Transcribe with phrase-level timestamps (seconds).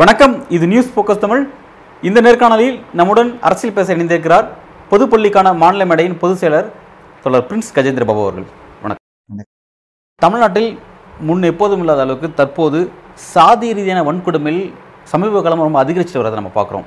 [0.00, 1.50] வணக்கம் இது news focus Tamil
[2.02, 4.46] இந்த நேர்காணலில் நம்முடன் அரசியல் பேச இணைந்திருக்கிறார்
[4.90, 6.70] பொதுப்பள்ளிக்கான மாநில மேடையின் பொதுச் செயலர்
[7.24, 8.46] தொடர் பிரின்ஸ் கஜேந்திர பாபு அவர்கள்.
[8.82, 9.46] வணக்கம்.
[10.22, 10.78] தமிழ்நாட்டில்
[11.28, 12.90] முன் எப்போதும் இல்லாத அளவுக்கு தற்போது
[13.32, 14.72] சாதி ரீதியான வன்கொடுமையில்
[15.12, 16.86] சமீப காலம் ரொம்ப அதிகரிச்சு வரதை நம்ம பார்க்குறோம்.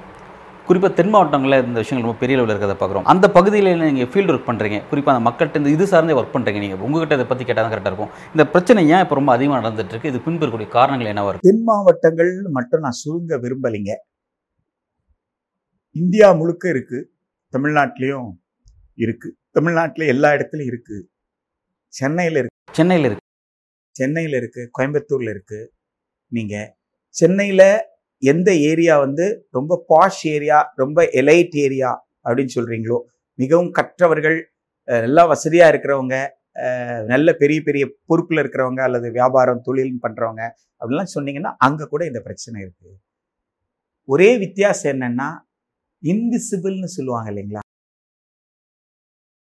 [0.67, 3.05] குறிப்பாக தென் மாவட்டங்களில் இந்த விஷயங்கள் ரொம்ப பெரிய அளவில் இருக்கிறத பார்க்குறோம்.
[3.11, 6.83] அந்த பகுதியில் நீங்கள் ஃபீல்டு ஒர்க் பண்ணுறீங்க குறிப்பாக அந்த மக்கள்கிட்ட இந்த இது சார்ந்தே ஒர்க் பண்ணுறீங்க நீங்கள்
[6.87, 8.11] உங்ககிட்ட இதை பற்றி கேட்டால் தான் கரெக்டாக இருக்கும்.
[8.33, 10.11] இந்த பிரச்சனை ஏன் இப்போ ரொம்ப அதிகமாக நடந்துட்டு இருக்கு?
[10.13, 11.47] இது பின்பற்றக்கூடிய காரணங்கள் என்னவா இருக்கு?
[11.49, 13.93] தென் மாவட்டங்கள் மட்டும் நான் சுருங்க விரும்பலைங்க.
[16.01, 16.99] இந்தியா முழுக்க இருக்கு.
[17.55, 18.29] தமிழ்நாட்டிலையும்
[19.05, 19.29] இருக்கு.
[19.57, 20.97] தமிழ்நாட்டில் எல்லா இடத்துலையும் இருக்கு.
[21.93, 22.57] சென்னையில் இருக்கு.
[22.77, 23.25] சென்னையில் இருக்கு.
[23.99, 24.61] சென்னையில் இருக்கு.
[24.77, 25.59] கோயம்புத்தூர்ல இருக்கு.
[26.37, 26.55] நீங்க
[27.19, 27.67] சென்னையில்
[28.31, 29.25] எந்த ஏரியா வந்து
[29.57, 31.91] ரொம்ப பாஷ் ஏரியா ரொம்ப எலைட் ஏரியா
[32.25, 32.97] அப்படின்னு சொல்றீங்களோ
[33.39, 34.37] மிகவும் கற்றவர்கள்
[34.87, 36.15] நல்லா வசதியா இருக்கிறவங்க
[37.11, 40.43] நல்ல பெரிய பெரிய பொறுப்புல இருக்கிறவங்க அல்லது வியாபாரம் தொழில் பண்றவங்க
[40.81, 42.89] அப்படிலாம் சொன்னீங்கன்னா அங்க கூட இந்த பிரச்சனை இருக்கு.
[44.09, 45.29] ஒரே வித்தியாசம் என்னன்னா
[46.03, 47.61] இன்விசிபிள்னு சொல்லுவாங்க இல்லைங்களா?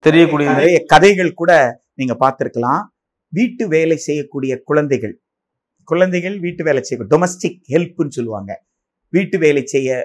[0.04, 1.52] தெரியக்கூடிய நிறைய கதைகள் கூட
[2.00, 2.82] நீங்க பார்த்திருக்கலாம்.
[3.32, 5.14] வீட்டு வேலை செய்யக்கூடிய குழந்தைகள்
[5.88, 8.50] குழந்தைகள் வீட்டு வேலை செய்ய டொமஸ்டிக் ஹெல்ப்னு சொல்லுவாங்க.
[9.14, 9.98] வீட்டு வேலை செய்ய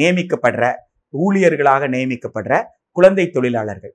[0.00, 0.64] நியமிக்கப்படுற
[1.24, 2.54] ஊழியர்களாக நியமிக்கப்படுற
[2.96, 3.94] குழந்தை தொழிலாளர்கள்.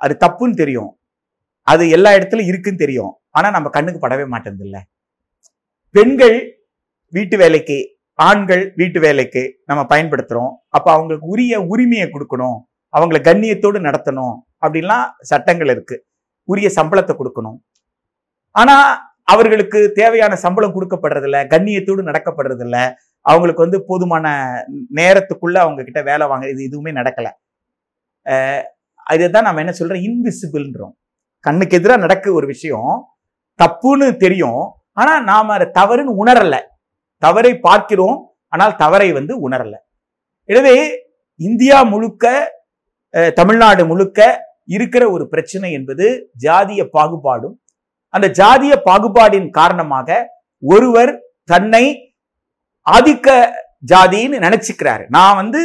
[0.00, 0.90] அது தப்புன்னு தெரியும்.
[1.72, 3.12] அது எல்லா இடத்துலையும் இருக்குன்னு தெரியும்.
[3.36, 4.78] ஆனால் நம்ம கண்ணுக்கு படவே மாட்டேங்குதுல்ல
[5.96, 6.36] பெண்கள்
[7.16, 7.78] வீட்டு வேலைக்கு
[8.26, 10.52] ஆண்கள் வீட்டு வேலைக்கு நம்ம பயன்படுத்துறோம்.
[10.76, 12.58] அப்போ அவங்களுக்கு உரிய உரிமையை கொடுக்கணும்.
[12.96, 14.36] அவங்கள கண்ணியத்தோடு நடத்தணும்.
[14.64, 15.96] அப்படின்லாம் சட்டங்கள் இருக்கு.
[16.52, 17.58] உரிய சம்பளத்தை கொடுக்கணும்.
[18.60, 18.76] ஆனா
[19.34, 22.76] அவர்களுக்கு தேவையான சம்பளம் கொடுக்கப்படுறதில்ல கண்ணியத்தோடு நடக்கப்படுறதில்ல.
[23.26, 24.26] அவங்களுக்கு வந்து போதுமான
[24.94, 27.28] நேரத்துக்குள்ள அவங்க கிட்ட வேலை வாங்க இது எதுவுமே நடக்கல.
[28.26, 28.64] அஹ்
[29.06, 30.04] இதுதான் நம்ம என்ன சொல்றோம்?
[30.08, 30.94] இன்விசிபிள்ன்றோம்
[31.44, 32.92] கண்ணுக்கு எதிராக நடக்க ஒரு விஷயம்
[33.60, 36.56] தப்புன்னு தெரியும் ஆனா நாம அதை தவறுன்னு உணரல.
[37.22, 38.16] தவறை பார்க்கிறோம்
[38.52, 39.74] ஆனால் தவறை வந்து உணரல.
[40.48, 40.76] எனவே
[41.40, 42.24] இந்தியா முழுக்க
[43.34, 44.20] தமிழ்நாடு முழுக்க
[44.64, 46.06] இருக்கிற ஒரு பிரச்சனை என்பது
[46.42, 47.56] ஜாதிய பாகுபாடும்.
[48.14, 50.08] அந்த ஜாதிய பாகுபாடின் காரணமாக
[50.62, 51.12] ஒருவர்
[51.44, 51.84] தன்னை
[52.94, 53.28] ஆதிக்க
[53.92, 55.04] ஜாதின்னு நினைச்சுக்கிறாரு.
[55.16, 55.60] நான் வந்து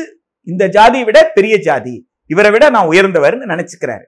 [0.47, 1.95] இந்த ஜாதியை விட பெரிய ஜாதி
[2.33, 4.05] இவரை விட நான் உயர்ந்தவர்னு நினைச்சுக்கிறாரு.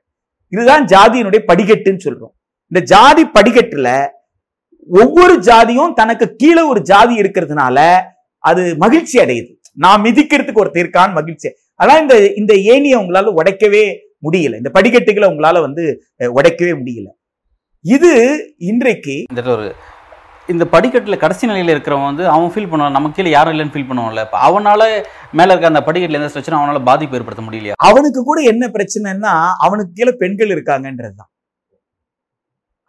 [0.53, 2.33] இதுதான் ஜாதியினுடைய படிக்கட்டுன்னு சொல்றோம்.
[2.71, 3.89] இந்த ஜாதி படிக்கட்டுல
[5.01, 7.77] ஒவ்வொரு ஜாதியும் தனக்கு கீழே ஒரு ஜாதி இருக்கிறதுனால
[8.43, 9.51] அது மகிழ்ச்சி அடையுது.
[9.83, 11.49] நான் மிதிக்கிறதுக்கு ஒரு இருக்கான்னு மகிழ்ச்சி.
[11.83, 13.83] அதான் இந்த இந்த ஏணியை உங்களால உடைக்கவே
[14.25, 14.57] முடியல.
[14.61, 15.85] இந்த படிக்கட்டுகளை உங்களால வந்து
[16.37, 17.07] உடைக்கவே முடியல.
[17.95, 18.11] இது
[18.71, 19.67] இன்றைக்கு இந்த ஒரு
[20.51, 22.95] இந்த படிக்கட்டில் கடைசி நிலையில் இருக்கிறவன் வந்து அவன் ஃபீல் பண்ணுவான்.
[22.97, 24.23] நமக்கு கீழே யாரும் இல்லைன்னு ஃபீல் பண்ணுவான்ல.
[24.27, 24.81] இப்போ அவனால
[25.39, 27.75] மேலே இருக்க அந்த படிக்கட்டில் எந்த பிரச்சனை அவனால பாதிப்பு ஏற்படுத்த முடியலையா?
[27.89, 29.33] அவனுக்கு கூட என்ன பிரச்சனைன்னா
[29.65, 31.29] அவனுக்கு கீழே பெண்கள் இருக்காங்கன்றதுதான்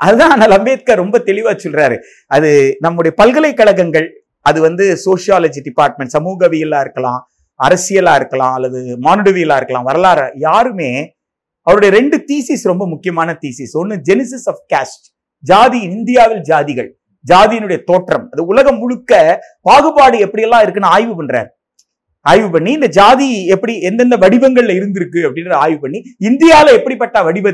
[0.01, 1.97] அதுதான் அண்ணல் அம்பேத்கர் ரொம்ப தெளிவா சொல்றாரு.
[2.37, 2.51] அது
[2.81, 4.09] நம்முடைய பல்கலைக்கழகங்கள்
[4.49, 7.21] அது வந்து சோசியாலஜி டிபார்ட்மெண்ட் சமூகவியலா இருக்கலாம்
[7.61, 10.91] அரசியலா இருக்கலாம் அல்லது மானுடவியலா இருக்கலாம் வரலாறு யாருமே
[11.67, 15.07] அவருடைய ரெண்டு தீசிஸ் ரொம்ப முக்கியமான தீசிஸ் ஒன்னு ஜெனிசிஸ் ஆஃப் காஸ்ட்
[15.45, 16.91] ஜாதி இந்தியாவில் ஜாதிகள்.
[17.33, 18.27] ஜாதியினுடைய தோற்றம்.
[18.31, 21.51] அது உலகம் முழுக்க பாகுபாடு எப்படியெல்லாம் இருக்குன்னு ஆய்வு பண்றாரு.
[22.21, 25.99] ஆய்வு பண்ணி இந்த ஜாதி எப்படி எந்தெந்த வடிவங்கள்ல இருந்திருக்கு அப்படின்றத ஆய்வு பண்ணி
[26.29, 27.51] இந்தியால எப்படிப்பட்ட வடிவ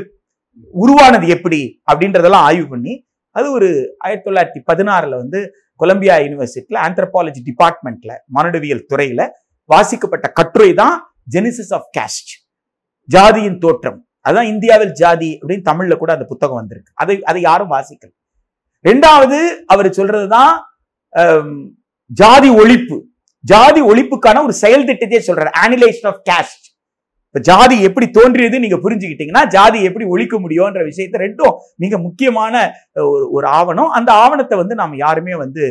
[0.71, 1.59] உருவானது எப்படி
[1.91, 2.93] அப்படின்றதெல்லாம் ஆய்வு பண்ணி
[3.35, 5.39] அது ஒரு ஆயிரத்தி தொள்ளாயிரத்தி பதினாறுல வந்து
[5.75, 9.27] கொலம்பியா யூனிவர்சிட்டியில ஆந்த்ரபாலஜி டிபார்ட்மெண்ட்ல மானுடவியல் துறையில
[9.69, 10.95] வாசிக்கப்பட்ட கட்டுரை தான்
[11.35, 12.31] ஜெனிசிஸ் ஆஃப் கேஸ்ட்
[13.09, 13.99] ஜாதியின் தோற்றம்.
[14.29, 16.91] அதான் இந்தியாவில் ஜாதி அப்படின்னு தமிழ்ல கூட அந்த புத்தகம் வந்திருக்கு.
[16.95, 18.11] அதை அதை யாரும் வாசிக்கல.
[18.89, 19.39] ரெண்டாவது
[19.73, 20.53] அவர் சொல்றதுதான் தான்
[22.21, 22.97] ஜாதி ஒழிப்பு.
[23.51, 25.51] ஜாதி ஒழிப்புக்கான ஒரு செயல் திட்டத்தையே சொல்றாரு.
[25.63, 26.65] ஆனிலேஷன் ஆஃப் கேஸ்ட்
[27.27, 31.53] இப்ப ஜாதி எப்படி தோன்றியது நீங்க புரிஞ்சுக்கிட்டீங்கன்னா ஜாதி எப்படி ஒழிக்க முடியும்ன்ற விஷயத்த ரெண்டும்
[31.83, 32.63] மிக முக்கியமான
[33.11, 33.91] ஒரு ஒரு ஆவணம்.
[33.97, 35.63] அந்த ஆவணத்தை வந்து நாம் யாருமே வந்து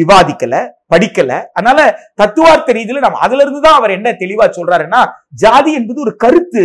[0.00, 0.54] விவாதிக்கல
[0.92, 1.32] படிக்கல.
[1.56, 1.78] அதனால
[2.20, 5.00] தத்துவார்த்த ரீதியில நம்ம அதுல இருந்து தான் அவர் என்ன தெளிவா சொல்றாருன்னா
[5.44, 6.64] ஜாதி என்பது ஒரு கருத்து.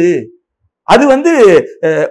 [0.88, 1.32] அது வந்து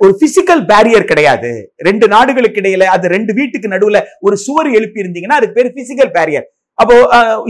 [0.02, 1.50] ஒரு பிசிக்கல் பேரியர் கிடையாது.
[1.88, 6.46] ரெண்டு நாடுகளுக்கு இடையில அது ரெண்டு வீட்டுக்கு நடுவுல ஒரு சுவர் எழுப்பி இருந்தீங்கன்னா அதுக்கு பேர் பிசிக்கல் பேரியர்
[6.78, 6.94] அப்போ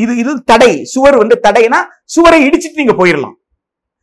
[0.04, 0.72] இது இது தடை.
[0.92, 1.80] சுவர் வந்து தடைனா
[2.14, 3.36] சுவரை இடிச்சிட்டு நீங்க போயிடலாம்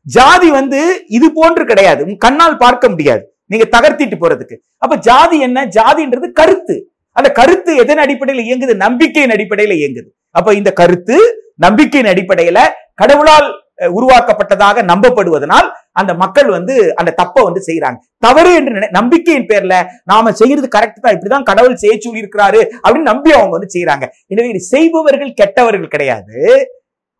[0.06, 0.80] ஜாதி வந்து
[1.18, 2.02] இது போன்று கிடையாது.
[2.08, 3.24] உங்க கண்ணால் பார்க்க முடியாது.
[3.52, 4.56] நீங்க தகர்த்திட்டு போறதுக்கு.
[4.84, 5.60] அப்ப ஜாதி என்ன?
[5.78, 6.76] ஜாதின்றது கருத்து.
[7.16, 8.74] அந்த கருத்து எதன் அடிப்படையில் இயங்குது?
[8.86, 10.10] நம்பிக்கையின் அடிப்படையில் இயங்குது.
[10.38, 11.18] அப்ப இந்த கருத்து
[11.66, 12.60] நம்பிக்கையின் அடிப்படையில
[13.02, 13.48] கடவுளால்
[13.98, 15.68] உருவாக்கப்பட்டதாக நம்பப்படுவதனால்
[15.98, 21.02] அந்த மக்கள் வந்து அந்த தப்பை வந்து செய்யறாங்க தவறு என்று நினை- நம்பிக்கையின் பேர்ல நாம செய்யறது கரெக்ட்
[21.02, 25.88] தான் இப்படிதான் கடவுள் செய்ய சொல்லி இருக்கிறாரு அப்படின்னு நம்பி அவங்க வந்து செய்யறாங்க எனவே இது செய்பவர்கள் கெட்டவர்கள்
[25.88, 26.38] கிடையாது.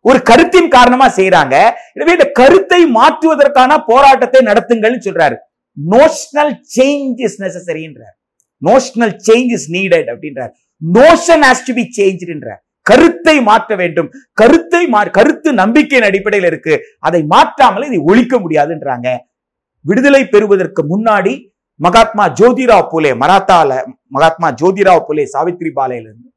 [0.04, 1.54] ஒரு கருத்தின் காரணமா செய்யறாங்க
[1.92, 5.36] எனவே இந்த கருத்தை மாற்றுவதற்கான போராட்டத்தை நடத்துங்கள்னு சொல்றாரு.
[5.76, 8.14] நோஷனல் சேஞ்ச் இஸ் நெசசரின்றார்
[8.62, 10.52] நோஷனல் சேஞ்ச் இஸ் நீடட் அப்படின்றார்.
[10.82, 14.10] நோஷன் ஹாஸ் டு பி சேஞ்ச்ன்றார் கருத்தை மாற்ற வேண்டும்.
[14.32, 16.80] கருத்தை மா- கருத்து நம்பிக்கையின் அடிப்படையில் இருக்கு.
[16.98, 19.16] அதை மாற்றாமல் இதை ஒழிக்க முடியாதுன்றாங்க.
[19.84, 26.28] விடுதலை பெறுவதற்கு முன்னாடி மகாத்மா ஜோதிராவ் புலே மராத்தால மகாத்மா ஜோதிராவ் புலே சாவித்ரி பாலையிலிருந்து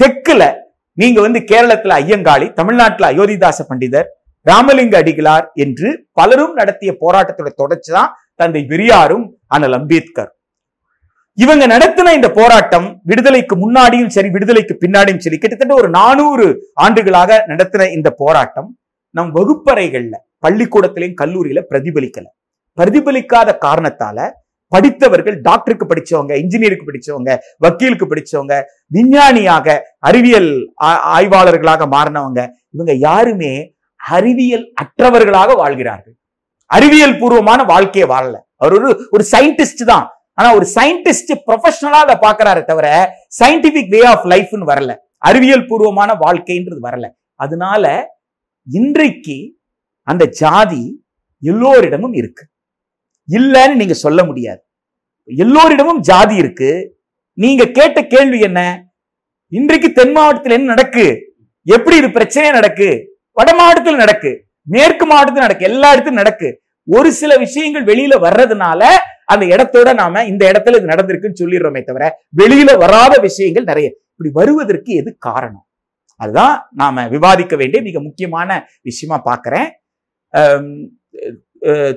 [0.00, 0.52] தெற்குல
[0.92, 4.08] நீங்க வந்து கேரளத்துல ஐயங்காளி தமிழ்நாட்டுல அயோத்திதாச பண்டிதர்
[4.46, 10.35] ராமலிங்க அடிகளார் என்று பலரும் நடத்திய போராட்டத்தோட தொடர்ச்சி தான் தந்தை பெரியாரும் அண்ணல் அம்பேத்கர்.
[11.38, 17.92] இவங்க நடத்தின இந்த போராட்டம் விடுதலைக்கு முன்னாடியும் சரி விடுதலைக்கு பின்னாடியும் சரி கிட்டத்தட்ட ஒரு நானூறு ஆண்டுகளாக நடத்தின
[17.92, 18.78] இந்த போராட்டம்
[19.10, 20.14] நம் வகுப்பறைகள்ல
[20.46, 22.26] பள்ளிக்கூடத்திலையும் கல்லூரியில பிரதிபலிக்கல.
[22.78, 24.18] பிரதிபலிக்காத காரணத்தால
[24.68, 28.54] படித்தவர்கள் டாக்டருக்கு படிச்சவங்க இன்ஜினியருக்கு படிச்சவங்க வக்கீலுக்கு படிச்சவங்க
[28.86, 30.72] விஞ்ஞானியாக அறிவியல்
[31.16, 32.40] ஆய்வாளர்களாக மாறினவங்க
[32.70, 36.16] இவங்க யாருமே அறிவியல் அற்றவர்களாக வாழ்கிறார்கள்.
[36.66, 38.36] அறிவியல் பூர்வமான வாழ்க்கையை வாழல.
[38.56, 40.06] அவர் ஒரு ஒரு சயின்டிஸ்ட் தான்.
[40.38, 42.88] ஆனா ஒரு சயின்டிஸ்ட் ப்ரொஃபஷனலா அதை பாக்குறாரு தவிர
[43.38, 44.96] சயின்டிபிக் வே ஆஃப் லைஃப்னு வரல.
[45.18, 47.06] அறிவியல் பூர்வமான வாழ்க்கைன்றது வரல.
[47.34, 47.84] அதனால
[48.70, 49.36] இன்றைக்கு
[50.02, 51.04] அந்த ஜாதி
[51.40, 52.44] எல்லோரிடமும் இருக்கு.
[53.30, 54.60] இல்லைன்னு நீங்க சொல்ல முடியாது.
[55.24, 56.70] எல்லோரிடமும் ஜாதி இருக்கு.
[57.32, 58.60] நீங்க கேட்ட கேள்வி என்ன?
[59.48, 61.34] இன்றைக்கு தென் மாவட்டத்தில் என்ன நடக்கு?
[61.66, 62.88] எப்படி இது பிரச்சனையே நடக்கு?
[63.32, 64.44] வட மாவட்டத்தில் நடக்கு.
[64.62, 65.64] மேற்கு மாவட்டத்தில் நடக்கு.
[65.64, 66.62] எல்லா இடத்துலையும் நடக்கு.
[66.84, 68.84] ஒரு சில விஷயங்கள் வெளியில வர்றதுனால
[69.28, 72.04] அந்த இடத்தோட நாம இந்த இடத்துல இது நடந்திருக்குன்னு சொல்லிடுறோமே தவிர
[72.40, 73.88] வெளியில வராத விஷயங்கள் நிறைய.
[74.12, 75.64] இப்படி வருவதற்கு எது காரணம்?
[76.20, 78.50] அதுதான் நாம விவாதிக்க வேண்டிய மிக முக்கியமான
[78.88, 79.68] விஷயமா பார்க்கிறேன்.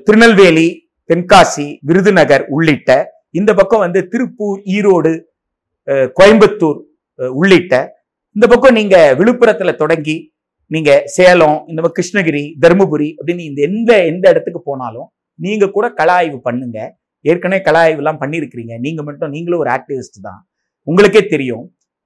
[0.07, 0.67] திருநெல்வேலி
[1.09, 2.89] தென்காசி விருதுநகர் உள்ளிட்ட
[3.39, 5.11] இந்த பக்கம் வந்து திருப்பூர் ஈரோடு
[6.19, 6.79] கோயம்புத்தூர்
[7.39, 7.73] உள்ளிட்ட
[8.35, 10.17] இந்த பக்கம் நீங்க விழுப்புரத்துல தொடங்கி
[10.71, 15.07] நீங்க சேலம் இந்த கிருஷ்ணகிரி தருமபுரி அப்படின்னு இந்த எந்த எந்த இடத்துக்கு போனாலும்
[15.39, 16.79] நீங்க கூட கலாய்வு பண்ணுங்க.
[17.25, 18.79] ஏற்கனவே கள எல்லாம் பண்ணியிருக்கிறீங்க.
[18.79, 20.41] நீங்க மட்டும் நீங்களும் ஒரு ஆக்டிவிஸ்ட் தான்.
[20.87, 21.65] உங்களுக்கே தெரியும்.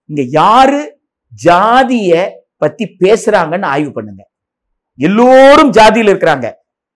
[0.09, 0.81] இங்க யாரு
[1.33, 2.23] ஜாதியை
[2.57, 4.21] பத்தி பேசுறாங்கன்னு ஆய்வு பண்ணுங்க.
[4.99, 6.47] எல்லோரும் ஜாதியில இருக்கிறாங்க.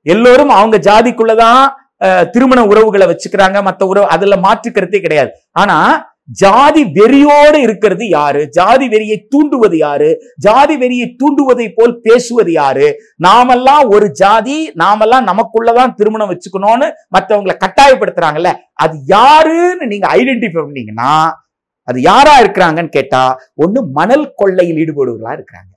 [0.05, 1.63] எல்லோரும் அவங்க ஜாதிக்குள்ளதான்
[2.01, 3.57] அஹ், திருமண உறவுகளை வச்சுக்கிறாங்க.
[3.67, 5.31] மத்த உறவு அதுல மாற்று கருத்தே கிடையாது.
[5.51, 5.77] ஆனா
[6.29, 8.49] ஜாதி வெறியோடு இருக்கிறது யாரு?
[8.49, 10.09] ஜாதி வெறியை தூண்டுவது யாரு?
[10.39, 12.99] ஜாதி வெறியை தூண்டுவதை போல் பேசுவது யாரு?
[13.15, 18.53] நாமெல்லாம் ஒரு ஜாதி நாமெல்லாம் நமக்குள்ளதான் திருமணம் வச்சுக்கணும்னு மற்றவங்களை கட்டாயப்படுத்துறாங்கல்ல.
[18.73, 21.41] அது யாருன்னு நீங்க ஐடென்டிஃபை பண்ணீங்கன்னா
[21.83, 25.71] அது யாரா இருக்கிறாங்கன்னு கேட்டா ஒண்ணு மணல் கொள்ளையில் ஈடுபடுவர்களா இருக்கிறாங்க.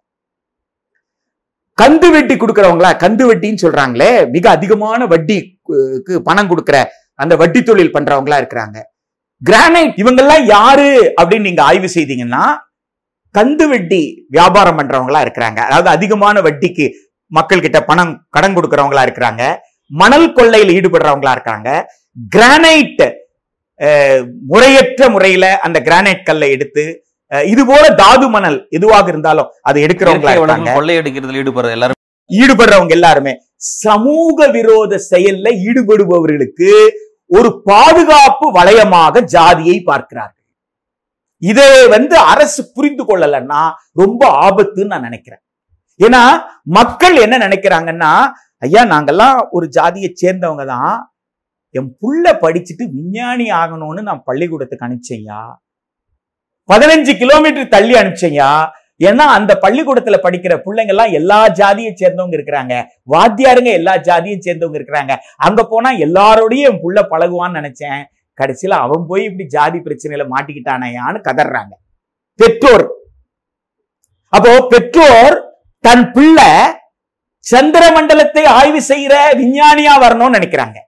[1.79, 2.97] கந்து வெட்டி கொடுக்கறவங்களா?
[3.05, 8.79] கந்து வெட்டின்னு சொல்றாங்களே மிக அதிகமான வட்டிக்கு பணம் கொடுக்குற அந்த வட்டி தொழில் பண்றவங்களா இருக்கிறாங்க.
[9.49, 10.91] கிரானைட் இவங்கெல்லாம் யாரு
[11.21, 12.43] அப்படின்னு நீங்க ஆய்வு செய்தீங்கன்னா
[13.35, 14.03] கந்து வெட்டி
[14.37, 15.59] வியாபாரம் பண்றவங்களா இருக்கிறாங்க.
[15.69, 16.87] அதாவது அதிகமான வட்டிக்கு
[17.37, 19.43] மக்கள் கிட்ட பணம் கடன் கொடுக்கறவங்களா இருக்கிறாங்க.
[19.91, 21.69] மணல் கொள்ளையில் ஈடுபடுறவங்களா இருக்காங்க
[22.35, 23.05] கிரானைட்
[24.53, 26.85] முறையற்ற முறையில அந்த கிரானைட் கல்லை எடுத்து
[27.53, 30.71] இது போல தாது மணல் எதுவாக இருந்தாலும் அதை எடுக்கிறவங்களா இருக்காங்க.
[30.79, 31.99] கொள்ளையடிக்கிறதுல ஈடுபடுறது எல்லாரும்.
[32.31, 33.33] ஈடுபடுறவங்க எல்லாருமே
[33.85, 36.71] சமூக விரோத செயல்ல ஈடுபடுபவர்களுக்கு
[37.31, 40.37] ஒரு பாதுகாப்பு வளையமாக ஜாதியை பார்க்கிறார்கள்.
[41.43, 43.61] இதை வந்து அரசு புரிந்து கொள்ளலன்னா
[44.01, 45.43] ரொம்ப ஆபத்துன்னு நான் நினைக்கிறேன்.
[46.01, 46.23] ஏன்னா
[46.79, 48.13] மக்கள் என்ன நினைக்கிறாங்கன்னா
[48.67, 50.97] ஐயா நாங்கெல்லாம் ஒரு ஜாதியை சேர்ந்தவங்க தான்.
[51.75, 55.41] என் புள்ள படிச்சுட்டு விஞ்ஞானி ஆகணும்னு நான் பள்ளிக்கூடத்துக்கு அனுப்பிச்சேயா
[56.69, 58.51] பதினஞ்சு கிலோமீட்டர் தள்ளி அனுப்பிச்சேயா
[59.09, 62.75] ஏன்னா அந்த பள்ளிக்கூடத்துல படிக்கிற பிள்ளைங்க எல்லாம் எல்லா ஜாதியை சேர்ந்தவங்க இருக்கிறாங்க.
[63.13, 65.17] வாத்தியாருங்க எல்லா ஜாதியும் சேர்ந்தவங்க இருக்கிறாங்க.
[65.37, 68.03] அங்க போனா எல்லாரோடையும் என் புள்ள பழகுவான்னு நினைச்சேன்.
[68.39, 71.73] கடைசியில அவன் போய் இப்படி ஜாதி பிரச்சனையில மாட்டிக்கிட்டானையான்னு கதறாங்க.
[72.35, 72.87] பெற்றோர்.
[74.29, 75.37] அப்போ பெற்றோர்
[75.79, 76.51] தன் பிள்ளை
[77.39, 80.79] சந்திர மண்டலத்தை ஆய்வு செய்யற விஞ்ஞானியா வரணும்னு நினைக்கிறாங்க.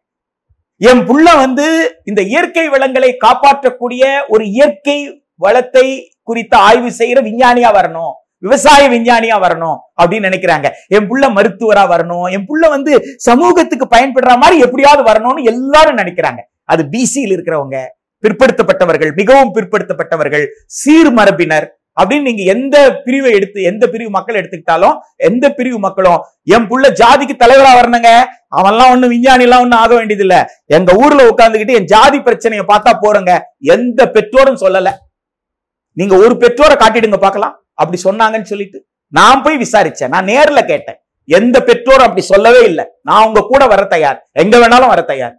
[0.76, 1.66] என் புள்ள வந்து
[2.04, 8.12] இந்த இயற்கை வளங்களை காப்பாற்றக்கூடிய ஒரு இயற்கை வளத்தை குறித்த ஆய்வு செய்யற விஞ்ஞானியா வரணும்.
[8.38, 10.68] விவசாய விஞ்ஞானியா வரணும் அப்படின்னு நினைக்கிறாங்க.
[10.88, 12.30] என் புள்ள மருத்துவரா வரணும்.
[12.30, 16.40] என் புள்ள வந்து சமூகத்துக்கு பயன்படுற மாதிரி எப்படியாவது வரணும்னு எல்லாரும் நினைக்கிறாங்க.
[16.64, 17.78] அது பிசியில் இருக்கிறவங்க
[18.24, 20.44] பிற்படுத்தப்பட்டவர்கள் மிகவும் பிற்படுத்தப்பட்டவர்கள்
[20.80, 21.66] சீர்மரபினர்
[22.00, 27.34] அப்படின்னு நீங்க எந்த பிரிவை எடுத்து எந்த பிரிவு மக்கள் எடுத்துக்கிட்டாலும் எந்த பிரிவு மக்களும் என் புள்ள ஜாதிக்கு
[27.42, 28.10] தலைவரா வரணுங்க.
[28.56, 30.36] அவன்லாம் ஒண்ணு விஞ்ஞானி எல்லாம் ஒண்ணு ஆக வேண்டியது இல்ல
[30.66, 33.32] எங்க ஊர்ல உட்கார்ந்துகிட்டு என் ஜாதி பிரச்சனையை பார்த்தா போறங்க.
[33.58, 34.90] எந்த பெற்றோரும் சொல்லல.
[35.92, 37.64] நீங்க ஒரு பெற்றோரை காட்டிடுங்க பார்க்கலாம்.
[37.74, 40.08] அப்படி சொன்னாங்கன்னு சொல்லிட்டு நான் போய் விசாரிச்சேன்.
[40.08, 40.98] நான் நேர்ல கேட்டேன்.
[41.24, 42.84] எந்த பெற்றோரும் அப்படி சொல்லவே இல்லை.
[43.02, 44.28] நான் உங்க கூட வர தயார்.
[44.32, 45.34] எங்க வேணாலும் வர தயார்.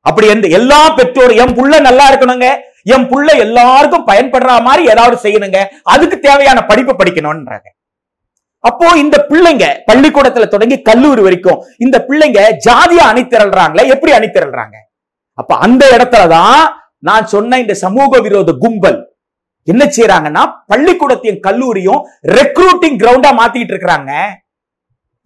[0.00, 2.48] அப்படி எந்த எல்லா பெற்றோரும் என் புள்ள நல்லா இருக்கணுங்க.
[2.82, 5.58] என் புள்ள எல்லாருக்கும் பயன்படுற மாதிரி ஏதாவது செய்யணுங்க.
[5.82, 7.68] அதுக்கு தேவையான படிப்பு படிக்கணும்ன்றாங்க.
[8.58, 14.76] அப்போ இந்த பிள்ளைங்க பள்ளிக்கூடத்துல தொடங்கி கல்லூரி வரைக்கும் இந்த பிள்ளைங்க ஜாதியா அணித்திரல்றாங்களே எப்படி அணித்திரல்றாங்க
[15.34, 16.60] அப்ப அந்த இடத்துலதான்
[16.98, 19.11] நான் சொன்ன இந்த சமூக விரோத கும்பல்
[19.70, 22.00] என்ன செய்யறாங்கன்னா பள்ளிக்கூடத்தையும் கல்லூரியும்
[22.38, 24.10] ரெக்ரூட்டிங் கிரவுண்டா மாத்திட்டு இருக்கிறாங்க.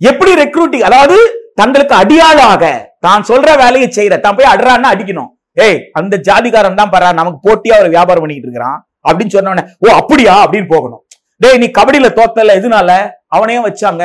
[0.01, 1.17] எப்படி ரெக்ரூட்டிங் அதாவது
[1.61, 2.65] தங்களுக்கு அடியாளாக
[3.07, 5.31] தான் சொல்ற வேலையை செய்யற தான் போய் அடுறான்னு அடிக்கணும்.
[5.65, 8.79] ஏய் அந்த ஜாதிகாரன் தான் பாரு நமக்கு போட்டியா ஒரு வியாபாரம் பண்ணிட்டு இருக்கிறான்
[9.09, 11.03] அப்படின்னு சொன்ன உடனே ஓ அப்படியா அப்படின்னு போகணும்.
[11.43, 12.91] டேய் நீ கபடியில தோத்தல எதுனால?
[13.37, 14.05] அவனையும் வச்சாங்க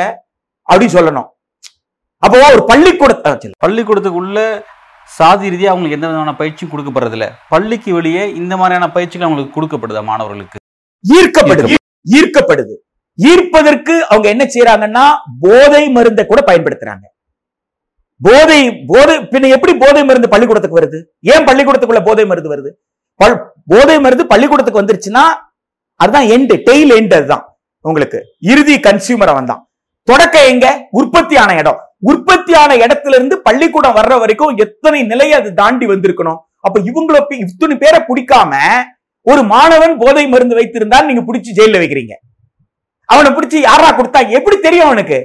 [0.68, 1.28] அப்படின்னு சொல்லணும்.
[2.22, 4.40] அப்போ ஒரு பள்ளிக்கூடத்தை பள்ளிக்கூடத்துக்குள்ள
[5.16, 10.02] சாதி ரீதியா அவங்களுக்கு எந்த விதமான பயிற்சியும் கொடுக்கப்படுறது இல்ல பள்ளிக்கு வெளியே இந்த மாதிரியான பயிற்சிகள் அவங்களுக்கு கொடுக்கப்படுதா
[10.10, 10.58] மாணவர்களுக்கு.
[11.04, 11.76] ஈர்க்கப்படுது.
[12.18, 12.74] ஈர்க்கப்படுது.
[13.30, 15.04] ஈர்ப்பதற்கு அவங்க என்ன செய்யறாங்கன்னா
[15.44, 17.04] போதை மருந்தை கூட பயன்படுத்துறாங்க.
[18.20, 20.98] போதை போதை பின்ன எப்படி போதை மருந்து பள்ளிக்கூடத்துக்கு வருது?
[21.32, 22.70] ஏன் பள்ளிக்கூடத்துக்குள்ள போதை மருந்து வருது?
[23.72, 25.24] போதை மருந்து பள்ளிக்கூடத்துக்கு வந்துருச்சுன்னா
[26.00, 27.44] அதுதான் எண்டு டெய்ல் எண்ட் அதுதான்.
[27.84, 28.18] உங்களுக்கு
[28.52, 29.62] இறுதி கன்சியூமர் அவன் தான்
[30.08, 30.66] தொடக்கம் எங்க
[31.00, 31.80] உற்பத்தியான இடம்.
[32.10, 36.40] உற்பத்தியான இடத்துல இருந்து பள்ளிக்கூடம் வர்ற வரைக்கும் எத்தனை நிலையை அது தாண்டி வந்திருக்கணும்?
[36.66, 38.52] அப்ப இவங்கள இத்தனை பேரை பிடிக்காம
[39.22, 42.14] ஒரு மாணவன் போதை மருந்து வைத்திருந்தால் நீங்க பிடிச்சி ஜெயில வைக்கிறீங்க.
[43.08, 44.20] அவனை பிடிச்சி யாரா கொடுத்தா?
[44.38, 45.18] எப்படி தெரியும் அவனுக்கு?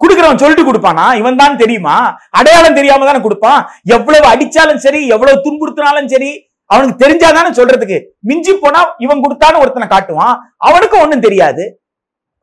[0.00, 1.04] கொடுக்குறவன் சொல்லிட்டு கொடுப்பானா?
[1.20, 1.96] இவன் தான் தெரியுமா?
[2.38, 3.60] அடையாளம் தெரியாம தானே கொடுப்பான்?
[3.96, 6.30] எவ்வளவு அடிச்சாலும் சரி எவ்வளவு துன்புறுத்தினாலும் சரி
[6.70, 7.98] அவனுக்கு தெரிஞ்சாதானே சொல்றதுக்கு.
[8.28, 10.34] மிஞ்சி போனா இவன் கொடுத்தான்னு ஒருத்தனை காட்டுவான்.
[10.68, 11.64] அவனுக்கும் ஒன்னும் தெரியாது.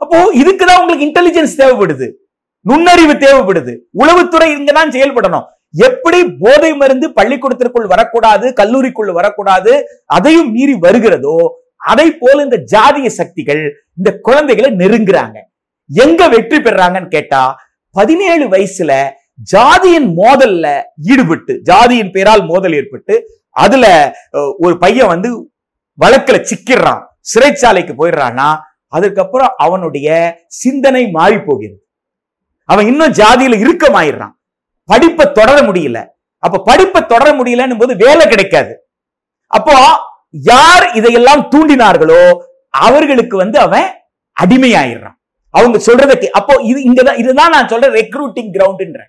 [0.03, 2.07] அப்போ இதுக்குதான் உங்களுக்கு இன்டெலிஜென்ஸ் தேவைப்படுது.
[2.65, 3.73] நுண்ணறிவு தேவைப்படுது.
[4.01, 5.47] உளவுத்துறை இங்கதான் செயல்படணும்.
[5.87, 9.73] எப்படி போதை மருந்து பள்ளிக்கூடத்திற்குள் வரக்கூடாது கல்லூரிக்குள் வரக்கூடாது
[10.17, 11.35] அதையும் மீறி வருகிறதோ
[11.91, 13.61] அதை போல இந்த ஜாதிய சக்திகள்
[13.97, 15.37] இந்த குழந்தைகளை நெருங்குறாங்க.
[15.89, 17.41] எங்க வெற்றி பெறாங்கன்னு கேட்டா
[17.95, 18.91] பதினேழு வயசுல
[19.53, 20.65] ஜாதியின் மோதல்ல
[21.11, 23.15] ஈடுபட்டு ஜாதியின் பேரால் மோதல் ஏற்பட்டு
[23.63, 23.85] அதுல
[24.63, 25.29] ஒரு பையன் வந்து
[25.99, 27.01] வழக்குல சிக்கிடுறான்.
[27.31, 28.49] சிறைச்சாலைக்கு போயிடுறான்னா
[28.97, 30.09] அதுக்கப்புறம் அவனுடைய
[30.61, 31.77] சிந்தனை மாறி போகிறது
[32.69, 34.33] அவன் இன்னும் ஜாதியில இறுக்கமாயிடுறான்.
[34.89, 35.99] படிப்பை தொடர முடியல.
[36.43, 38.73] அப்ப படிப்பை தொடர முடியலன்னும் போது வேலை கிடைக்காது.
[39.47, 39.75] அப்போ
[40.31, 42.21] யார் இதையெல்லாம் தூண்டினார்களோ
[42.69, 43.87] அவர்களுக்கு வந்து அவன்
[44.37, 45.17] அடிமையாயிடுறான்.
[45.53, 49.01] அவங்க சொல்றதுக்கு அப்போ இது இங்கதான் இதுதான் நான் சொல்ற ரெக்ரூட்டிங் கிரவுண்ட்ன்ற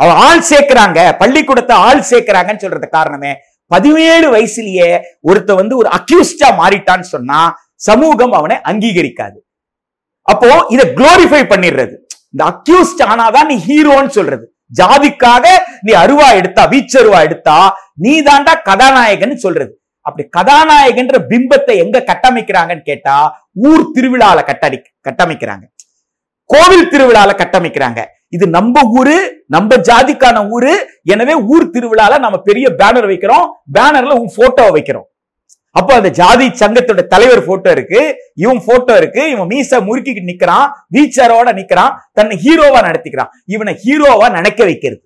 [0.00, 3.32] அவன் ஆள் சேர்க்கிறாங்க பள்ளிக்கூடத்தை ஆள் சேர்க்கிறாங்கன்னு சொல்றது காரணமே
[3.66, 4.88] பதினேழு வயசுலயே
[5.30, 7.40] ஒருத்த வந்து ஒரு அக்யூஸ்டா மாறிட்டான்னு சொன்னா
[7.88, 9.38] சமூகம் அவனை அங்கீகரிக்காது.
[10.28, 11.96] அப்போ இதை குளோரிஃபை பண்ணிடுறது.
[12.34, 14.44] இந்த அக்யூஸ்ட் ஆனாதான் நீ ஹீரோன்னு சொல்றது.
[14.78, 15.44] ஜாதிக்காக
[15.86, 17.58] நீ அருவா எடுத்தா வீச்சருவா எடுத்தா
[18.04, 19.72] நீ தாண்டா கதாநாயகன் சொல்றது.
[20.06, 23.16] அப்படி கதாநாயகன்ற பிம்பத்தை எங்க கட்டமைக்கிறாங்கன்னு கேட்டா
[23.68, 25.64] ஊர் திருவிழால கட்டடி கட்டமைக்கிறாங்க.
[26.50, 28.00] கோவில் திருவிழால கட்டமைக்கிறாங்க.
[28.36, 29.16] இது நம்ம ஊரு
[29.54, 30.72] நம்ம ஜாதிக்கான ஊரு.
[31.12, 33.46] எனவே ஊர் திருவிழால நம்ம பெரிய பேனர் வைக்கிறோம்.
[33.76, 35.06] பேனர்ல உன் போட்டோவை வைக்கிறோம்.
[35.70, 38.16] அப்போ அந்த ஜாதி சங்கத்தோட தலைவர் போட்டோ இருக்கு.
[38.34, 39.30] இவன் போட்டோ இருக்கு.
[39.30, 40.70] இவன் மீச முறுக்கிட்டு நிக்கிறான்.
[40.92, 41.90] வீச்சரோட நிக்கிறான்.
[42.12, 43.28] தன்னை ஹீரோவா நடத்திக்கிறான்.
[43.46, 45.04] இவனை ஹீரோவா நினைக்க வைக்கிறது.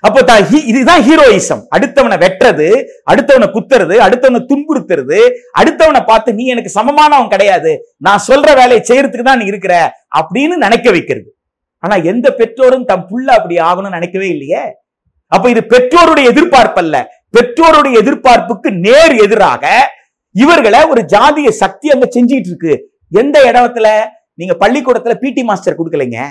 [0.00, 7.28] அப்போ ஹீ- இதுதான் ஹீரோயிசம் அடுத்தவனை வெட்டுறது அடுத்தவனை குத்துறது அடுத்தவனை துன்புறுத்துறது அடுத்தவனை பார்த்து நீ எனக்கு சமமானவன்
[7.28, 7.94] கிடையாது.
[7.98, 9.92] நான் சொல்ற வேலையை செய்யறதுக்கு தான் நீ இருக்கிற.
[10.16, 11.36] அப்படின்னு நினைக்க வைக்கிறது.
[11.78, 14.60] ஆனா எந்த பெற்றோரும் தம் புள்ள அப்படி ஆகணும்னு நினைக்கவே இல்லையே.
[15.26, 17.23] அப்ப இது பெற்றோருடைய எதிர்பார்ப்பு அல்ல.
[17.34, 19.92] பெற்றோருடைய எதிர்பார்ப்புக்கு நேர் எதிராக
[20.30, 23.88] இவர்களை ஒரு ஜாதிய சக்தி அங்க செஞ்சுட்டு இருக்கு எந்த இடத்துல?
[24.34, 26.26] நீங்க பள்ளிக்கூடத்துல பிடி மாஸ்டர் கொடுக்கலைங்க.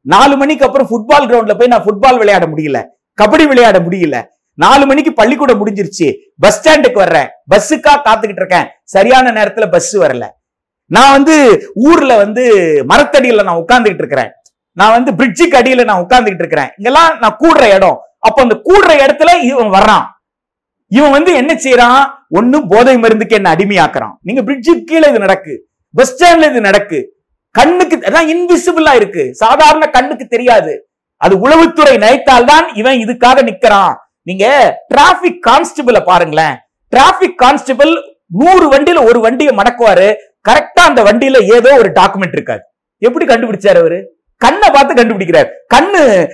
[0.00, 2.84] நாலு மணிக்கு அப்புறம் ஃபுட்பால் கிரவுண்ட்ல போய் நான் ஃபுட்பால் விளையாட முடியல.
[3.22, 4.24] கபடி விளையாட முடியல.
[4.54, 6.14] நாலு மணிக்கு பள்ளிக்கூடம் முடிஞ்சிருச்சு.
[6.38, 7.28] பஸ் ஸ்டாண்டுக்கு வர்றேன்.
[7.54, 8.66] பஸ்ஸுக்கா காத்துக்கிட்டு இருக்கேன்.
[8.84, 10.26] சரியான நேரத்துல பஸ் வரல.
[10.84, 12.44] நான் வந்து ஊர்ல வந்து
[12.88, 14.30] மரத்தடியில நான் உட்கார்ந்துகிட்டு இருக்கிறேன்.
[14.72, 16.70] நான் வந்து பிரிட்ஜுக்கு அடியில நான் உட்கார்ந்துகிட்டு இருக்கிறேன்.
[16.76, 17.98] இங்கெல்லாம் நான் கூடுற இடம்.
[18.18, 20.04] அப்ப அந்த கூடுற இடத்துல இவன் வர்றான்.
[20.88, 24.12] இவன் வந்து என்ன செய்யறான் ஒன்னும் போதை மருந்துக்கு என்ன அடிமையாக்குறான்.
[24.20, 25.66] நீங்க பிரிட்ஜுக்கு கீழே இது நடக்கு.
[25.92, 27.16] பஸ் ஸ்டாண்ட்ல இது நடக்கு.
[27.50, 29.34] கண்ணுக்கு அதான் இன்விசிபிளா இருக்கு.
[29.34, 30.90] சாதாரண கண்ணுக்கு தெரியாது.
[31.16, 33.94] அது உளவுத்துறை நினைத்தால்தான் இவன் இதுக்காக நிக்கிறான்.
[34.22, 36.56] நீங்க டிராபிக் கான்ஸ்டபிள பாருங்களேன்.
[36.88, 37.92] டிராபிக் கான்ஸ்டபிள்
[38.26, 40.14] நூறு வண்டியில ஒரு வண்டியை மடக்குவாரு.
[40.48, 42.60] கரெக்டா அந்த வண்டியில ஏதோ ஒரு டாக்குமெண்ட் இருக்காது.
[42.98, 44.16] எப்படி கண்டுபிடிச்சாரு அவரு?
[44.36, 45.48] கண்ணை பார்த்து கண்டுபிடிக்கிறார்.
[45.74, 46.28] கண்ணு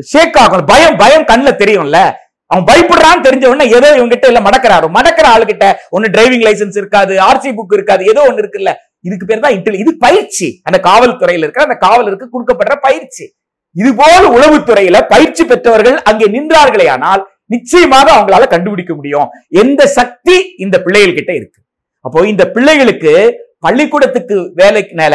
[0.00, 0.64] ஷேக் ஆகும்.
[0.64, 2.12] பயம் பயம் கண்ணில் தெரியும்ல.
[2.50, 4.86] அவன் பயப்படுறான்னு தெரிஞ்ச உடனே ஏதோ இவங்கிட்ட இல்ல மடக்கிறாரு.
[4.96, 5.64] மடக்கிற ஆளுகிட்ட
[5.96, 8.72] ஒன்னு டிரைவிங் லைசன்ஸ் இருக்காது ஆர்சி புக் இருக்காது ஏதோ ஒண்ணு இருக்குல்ல.
[9.08, 10.46] இதுக்கு பேர் தான் இன்டெலி இது பயிற்சி.
[10.68, 13.24] அந்த காவல்துறையில இருக்கிற அந்த காவலருக்கு கொடுக்கப்படுற பயிற்சி.
[13.76, 17.22] இது போல உளவுத்துறையில பயிற்சி பெற்றவர்கள் அங்கே நின்றார்களே ஆனால்
[17.54, 19.28] நிச்சயமாக அவங்களால கண்டுபிடிக்க முடியும்.
[19.62, 21.60] எந்த சக்தி இந்த பிள்ளைகள் கிட்ட இருக்கு.
[22.04, 23.12] அப்போ இந்த பிள்ளைகளுக்கு
[23.66, 25.14] பள்ளிக்கூடத்துக்கு வேலைக்கு மேல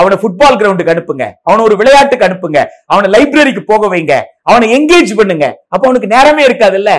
[0.00, 1.26] அவனை ஃபுட்பால் கிரவுண்டுக்கு அனுப்புங்க.
[1.48, 2.60] அவனை ஒரு விளையாட்டுக்கு அனுப்புங்க.
[2.92, 4.14] அவனை லைப்ரரிக்கு போக வைங்க.
[4.50, 5.46] அவனை என்கேஜ் பண்ணுங்க.
[5.74, 6.92] அப்ப அவனுக்கு நேரமே இருக்காது இல்ல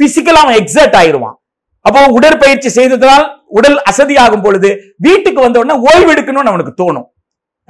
[0.00, 1.36] பிசிக்கலா அவன் எக்ஸர்ட் ஆயிடுவான்
[1.86, 3.24] அப்போ உடற்பயிற்சி செய்ததால்
[3.58, 4.68] உடல் அசதியாகும் பொழுது
[5.06, 7.06] வீட்டுக்கு வந்த உடனே ஓய்வு எடுக்கணும்னு அவனுக்கு தோணும்.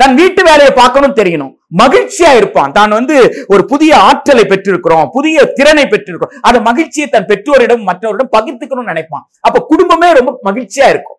[0.00, 1.50] தன் வீட்டு வேலையை பார்க்கணும் தெரியணும்.
[1.82, 2.72] மகிழ்ச்சியா இருப்பான்.
[2.78, 3.16] தான் வந்து
[3.54, 5.06] ஒரு புதிய ஆற்றலை பெற்றிருக்கிறோம்.
[5.16, 6.36] புதிய திறனை பெற்றிருக்கிறோம்.
[6.48, 9.24] அந்த மகிழ்ச்சியை தன் பெற்றோரிடம் மற்றவரிடம் பகிர்ந்துக்கணும்னு நினைப்பான்.
[9.48, 11.18] அப்ப குடும்பமே ரொம்ப மகிழ்ச்சியா இருக்கும்.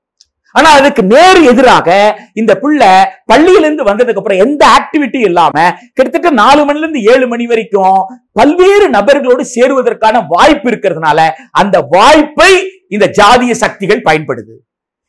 [0.55, 1.87] ஆனா அதுக்கு நேர் எதிராக
[2.33, 2.91] இந்த பிள்ளை
[3.31, 5.55] பள்ளியிலிருந்து வந்ததுக்கு அப்புறம் எந்த ஆக்டிவிட்டி இல்லாம
[5.97, 7.97] கிட்டத்தட்ட நாலு மணில இருந்து ஏழு மணி வரைக்கும்
[8.31, 11.19] பல்வேறு நபர்களோடு சேருவதற்கான வாய்ப்பு இருக்கிறதுனால
[11.61, 12.51] அந்த வாய்ப்பை
[12.89, 14.55] இந்த ஜாதிய சக்திகள் பயன்படுது.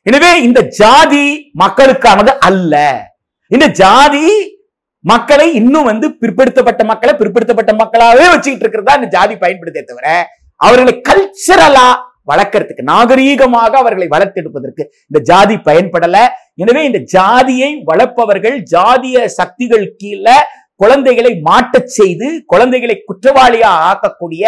[0.06, 1.24] எனவே இந்த ஜாதி
[1.62, 2.74] மக்களுக்கானது அல்ல.
[3.50, 4.26] இந்த ஜாதி
[5.04, 10.06] மக்களை இன்னும் வந்து பிற்படுத்தப்பட்ட மக்களை பிற்படுத்தப்பட்ட மக்களாவே வச்சுக்கிட்டு இருக்கிறதா இந்த ஜாதி பயன்படுத்தே தவிர
[10.60, 11.86] அவர்களை கல்ச்சரலா
[12.30, 16.18] வளர்க்கறதுக்கு நாகரீகமாக அவர்களை வளர்த்தெடுப்பதற்கு இந்த ஜாதி பயன்படல.
[16.62, 20.36] எனவே இந்த ஜாதியை வளர்ப்பவர்கள் ஜாதிய சக்திகள் கீழே
[20.82, 24.44] குழந்தைகளை மாட்டச் செய்து குழந்தைகளை குற்றவாளியா ஆக்கக்கூடிய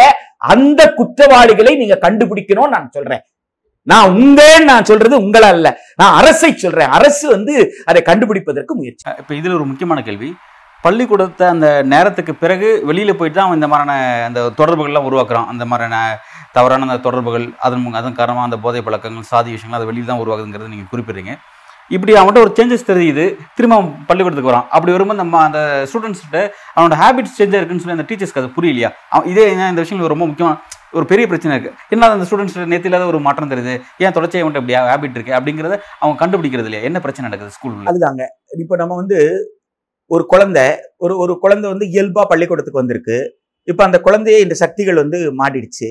[0.55, 3.23] அந்த குற்றவாளிகளை நீங்க கண்டுபிடிக்கணும்னு நான் சொல்றேன்.
[3.91, 5.69] நான் உங்க நான் சொல்றது உங்களா அல்ல
[6.01, 6.91] நான் அரசை சொல்றேன்.
[6.97, 7.55] அரசு வந்து
[7.91, 9.05] அதை கண்டுபிடிப்பதற்கு முயற்சி.
[9.23, 10.31] இப்போ இதில் ஒரு முக்கியமான கேள்வி.
[10.85, 13.95] பள்ளிக்கூடத்தை அந்த நேரத்துக்கு பிறகு வெளியில் போயிட்டு தான் இந்த மாதிரியான
[14.27, 15.97] அந்த தொடர்புகள்லாம் உருவாக்குறோம் அந்த மாதிரியான
[16.59, 20.73] தவறான அந்த தொடர்புகள் அதன் அதன் காரணமாக அந்த போதை பழக்கங்கள் சாதி விஷயங்கள் அது வெளியில் தான் உருவாகுதுங்கிறது
[20.75, 21.35] நீங்கள் குறிப்பிடுறீங்க.
[21.97, 23.23] இப்படி அவன்கிட்ட ஒரு சேஞ்சஸ் தெரியுது
[23.59, 24.67] திரும்ப அவன் பள்ளிக்கூடத்துக்கு வரான்.
[24.77, 25.61] அப்படி வரும்போது நம்ம அந்த
[25.91, 26.41] ஸ்டூடெண்ட்ஸ்கிட்ட
[26.75, 28.91] அவனோட ஹேபிட்ஸ் சேஞ்சாக இருக்குன்னு சொல்லி அந்த டீச்சர்ஸ்க்கு அது புரியலையா?
[29.13, 32.89] அவன் இதே ஏன்னா இந்த விஷயங்கள் ரொம்ப முக்கியமாக ஒரு பெரிய பிரச்சனை இருக்குது என்ன அந்த ஸ்டூடெண்ட்ஸ் நேற்று
[32.91, 33.75] இல்லாத ஒரு மாற்றம் தெரியுது?
[34.05, 35.35] ஏன் தொடர்ச்சியாக அவன்கிட்ட இப்படி ஹேபிட் இருக்கு?
[35.39, 36.85] அப்படிங்கிறத அவங்க கண்டுபிடிக்கிறது இல்லையா?
[36.89, 38.27] என்ன பிரச்சனை நடக்குது ஸ்கூலில் அதுதாங்க.
[38.65, 39.19] இப்போ நம்ம வந்து
[40.17, 40.67] ஒரு குழந்தை
[41.07, 43.19] ஒரு ஒரு குழந்தை வந்து இயல்பாக பள்ளிக்கூடத்துக்கு வந்திருக்கு.
[43.71, 45.89] இப்போ அந்த குழந்தையை இந்த சக்திகள் வந்து மாட்டிடுச்சு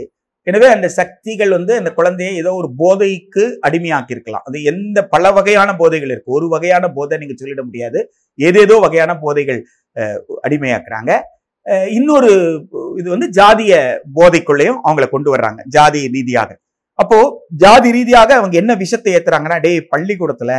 [0.50, 4.46] எனவே அந்த சக்திகள் வந்து அந்த குழந்தையை ஏதோ ஒரு போதைக்கு அடிமையாக்கியிருக்கலாம்.
[4.50, 6.36] அது எந்த பல வகையான போதைகள் இருக்கு.
[6.40, 8.02] ஒரு வகையான போதை நீங்க சொல்லிட முடியாது.
[8.50, 9.60] ஏதேதோ வகையான போதைகள்
[10.48, 11.12] அடிமையாக்குறாங்க.
[11.98, 12.30] இன்னொரு
[13.00, 13.74] இது வந்து ஜாதிய
[14.18, 15.60] போதைக்குள்ளேயும் அவங்கள கொண்டு வர்றாங்க.
[15.76, 16.52] ஜாதி ரீதியாக.
[17.02, 17.18] அப்போ
[17.64, 20.54] ஜாதி ரீதியாக அவங்க என்ன விஷத்தை ஏத்துறாங்கன்னா டேய் பள்ளிக்கூடத்துல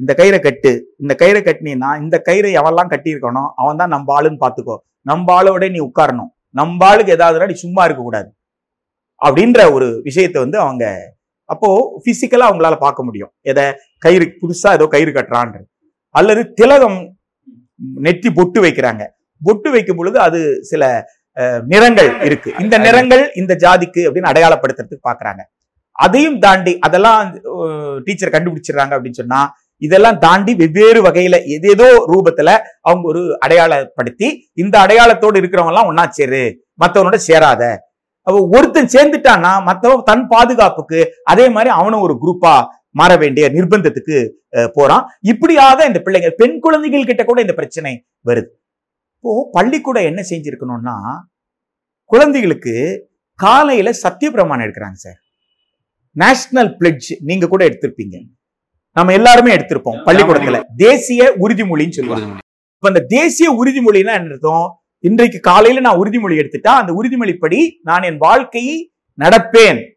[0.00, 0.72] இந்த கயிறை கட்டு.
[1.02, 4.76] இந்த கயிறை கட்டினீன்னா இந்த கயிறை எவெல்லாம் கட்டியிருக்கணும் அவன் தான் நம்ம ஆளுன்னு பாத்துக்கோ.
[5.10, 6.30] நம்ம ஆளோட நீ உட்காரணும்.
[6.60, 8.30] நம்ம ஆளுக்கு ஏதாவதுனா நீ சும்மா இருக்கக்கூடாது.
[9.26, 10.84] அப்படின்ற ஒரு விஷயத்தை வந்து அவங்க
[11.48, 11.68] அப்போ
[12.04, 13.32] பிசிக்கலா அவங்களால பார்க்க முடியும்.
[13.50, 13.64] எதை?
[14.04, 15.66] கயிறு புதுசா ஏதோ கயிறு கட்டுறான்றது
[16.14, 16.98] அல்லது திலகம்
[18.06, 19.02] நெற்றி பொட்டு வைக்கிறாங்க.
[19.42, 20.82] பொட்டு வைக்கும் பொழுது அது சில
[21.72, 22.50] நிறங்கள் இருக்கு.
[22.62, 25.42] இந்த நிறங்கள் இந்த ஜாதிக்கு அப்படின்னு அடையாளப்படுத்துறதுக்கு பாக்குறாங்க.
[26.04, 27.22] அதையும் தாண்டி அதெல்லாம்
[28.06, 29.40] டீச்சர் கண்டுபிடிச்சிடுறாங்க அப்படின்னு சொன்னா
[29.82, 32.50] இதெல்லாம் தாண்டி வெவ்வேறு வகையில ஏதேதோ ரூபத்துல
[32.88, 34.28] அவங்க ஒரு அடையாளப்படுத்தி
[34.62, 36.44] இந்த அடையாளத்தோடு இருக்கிறவங்க எல்லாம் ஒன்னா சேரு.
[36.82, 37.62] மற்றவனோட சேராத.
[38.26, 41.00] ஒருத்தன் சேர்ந்துட்டான்னா மத்தவன் தன் பாதுகாப்புக்கு
[41.32, 42.54] அதே மாதிரி அவனும் ஒரு குரூப்பா
[43.00, 44.16] மாற வேண்டிய நிர்பந்தத்துக்கு
[44.76, 45.04] போறான்.
[45.32, 47.92] இப்படியாக இந்த பிள்ளைங்க பெண் குழந்தைகள் கிட்ட கூட இந்த பிரச்சனை
[48.28, 48.50] வருது.
[49.16, 50.96] இப்போ பள்ளிக்கூடம் என்ன செஞ்சிருக்கணும்னா
[52.10, 52.74] குழந்தைகளுக்கு
[53.38, 55.18] காலையில சத்திய பிரமாணம் எடுக்கிறாங்க சார்.
[56.22, 58.16] நேஷனல் பிளட்ஜ் நீங்க கூட எடுத்திருப்பீங்க.
[58.96, 60.58] நம்ம எல்லாருமே எடுத்திருப்போம் பள்ளிக்கூடத்துல.
[60.76, 62.38] தேசிய உறுதிமொழின்னு சொல்லுவாங்க.
[62.76, 64.66] இப்ப அந்த தேசிய உறுதிமொழின்னா என்ன அர்த்தம்?
[65.02, 69.92] இன்றைக்கு காலையில நான் உறுதிமொழி எடுத்துட்டா அந்த உறுதிமொழிப்படி நான் என் வாழ்க்கையை நடப்பேன்.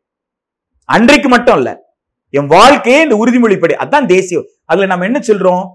[0.85, 1.95] அன்றைக்கு மட்டும் இல்ல
[2.29, 4.45] என் வாழ்க்கையே இந்த உறுதிமொழிப்படி அதான் தேசியம்.
[4.65, 5.67] அதுல நம்ம என்ன சொல்றோம்?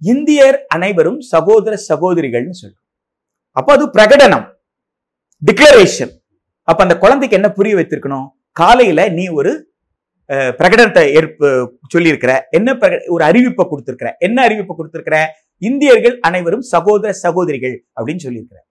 [0.00, 3.02] இந்தியர் அனைவரும் சகோதர சகோதரிகள்னு சொல்றோம்.
[3.50, 4.52] அப்ப அது பிரகடனம்
[5.50, 6.10] டிக்ளரேஷன்
[6.62, 8.28] அப்ப அந்த குழந்தைக்கு என்ன புரிய வைத்திருக்கணும்?
[8.52, 9.72] காலையில நீ ஒரு
[10.28, 11.46] பிரகடனத்தை ஏற்ப
[11.94, 12.40] சொல்லியிருக்கிற.
[12.50, 14.16] என்ன பிரக- ஒரு அறிவிப்பை கொடுத்திருக்கிற.
[14.18, 15.43] என்ன அறிவிப்பை கொடுத்திருக்கிற?
[15.58, 18.66] இந்தியர்கள் அனைவரும் சகோதர சகோதரிகள் அப்படின்னு சொல்லியிருக்கிறார்.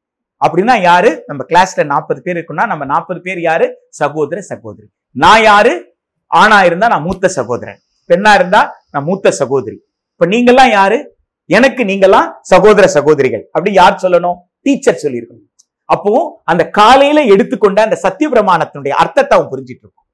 [0.46, 1.24] அப்படின்னா யாரு?
[1.26, 3.88] நம்ம கிளாஸ்ல நாற்பது பேர் இருக்குன்னா நம்ம நாற்பது பேர் யாரு?
[3.90, 4.88] சகோதர சகோதரி.
[5.12, 5.96] நான் யாரு?
[6.36, 7.80] ஆணா இருந்தா நான் மூத்த சகோதரன்.
[8.08, 9.86] பெண்ணா இருந்தா நான் மூத்த சகோதரி.
[10.12, 11.16] இப்ப நீங்கெல்லாம் யாரு?
[11.46, 13.44] எனக்கு நீங்கெல்லாம் சகோதர சகோதரிகள்.
[13.44, 14.36] அப்படி யார் சொல்லணும்?
[14.62, 15.52] டீச்சர் சொல்லியிருக்கணும்.
[15.86, 20.06] அப்போ அந்த காலையில எடுத்துக்கொண்ட அந்த சத்திய பிரமாணத்தினுடைய அர்த்தத்தை அவன் புரிஞ்சிட்டு இருக்கும்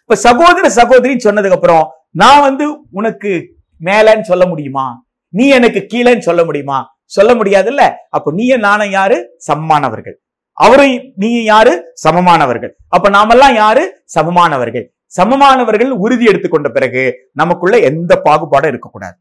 [0.00, 5.07] இப்ப சகோதர சகோதரின்னு சொன்னதுக்கு அப்புறம் நான் வந்து உனக்கு மேலன்னு சொல்ல முடியுமா?
[5.28, 7.00] நீ எனக்கு கீழேன்னு சொல்ல முடியுமா?
[7.04, 7.92] சொல்ல முடியாதுல்ல.
[8.10, 9.38] அப்ப நீயும் நானும் யாரு?
[9.52, 10.12] சமமானவர்கள்.
[10.52, 11.92] அவரும் நீ யாரு?
[12.08, 12.70] சமமானவர்கள்.
[12.88, 14.04] அப்ப நாமெல்லாம் யாரு?
[14.18, 14.84] சமமானவர்கள்.
[15.20, 19.16] சமமானவர்கள் உறுதி எடுத்துக்கொண்ட பிறகு நமக்குள்ள எந்த பாகுபாடும் இருக்கக்கூடாது.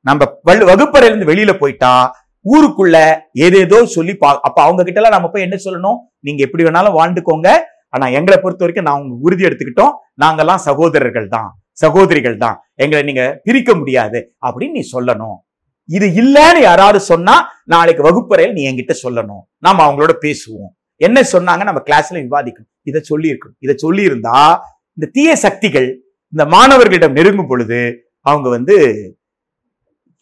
[0.00, 2.16] நம்ம வள்ளு- வகுப்பறையிலிருந்து வெளியில போயிட்டா
[2.52, 5.96] ஊருக்குள்ள ஏதேதோ சொல்லி பா அப்ப அவங்க கிட்ட எல்லாம் நம்ம போய் என்ன சொல்லணும்?
[6.18, 7.56] நீங்க எப்படி வேணாலும் வாழ்ந்துக்கோங்க.
[7.88, 9.92] ஆனா எங்களை பொறுத்த வரைக்கும் நான் உங்க உறுதி எடுத்துக்கிட்டோம்.
[10.20, 11.60] நாங்கெல்லாம் சகோதரர்கள் தான்.
[11.72, 12.62] சகோதரிகள் தான்.
[12.74, 14.36] எங்களை நீங்க பிரிக்க முடியாது.
[14.46, 15.36] அப்படின்னு நீ சொல்லணும்.
[15.84, 19.40] இது இல்லைன்னு யாராவது சொன்னா நாளைக்கு வகுப்பறையில் நீ என்கிட்ட சொல்லணும்.
[19.58, 20.72] நாம அவங்களோட பேசுவோம்.
[20.96, 21.62] என்ன சொன்னாங்க?
[21.62, 22.70] நம்ம கிளாஸ்ல விவாதிக்கணும்.
[22.82, 23.56] இதை சொல்லியிருக்கணும்.
[23.58, 24.58] இதை சொல்லியிருந்தா
[24.92, 28.76] இந்த தீய சக்திகள் இந்த மாணவர்களிடம் நெருங்கும் பொழுது அவங்க வந்து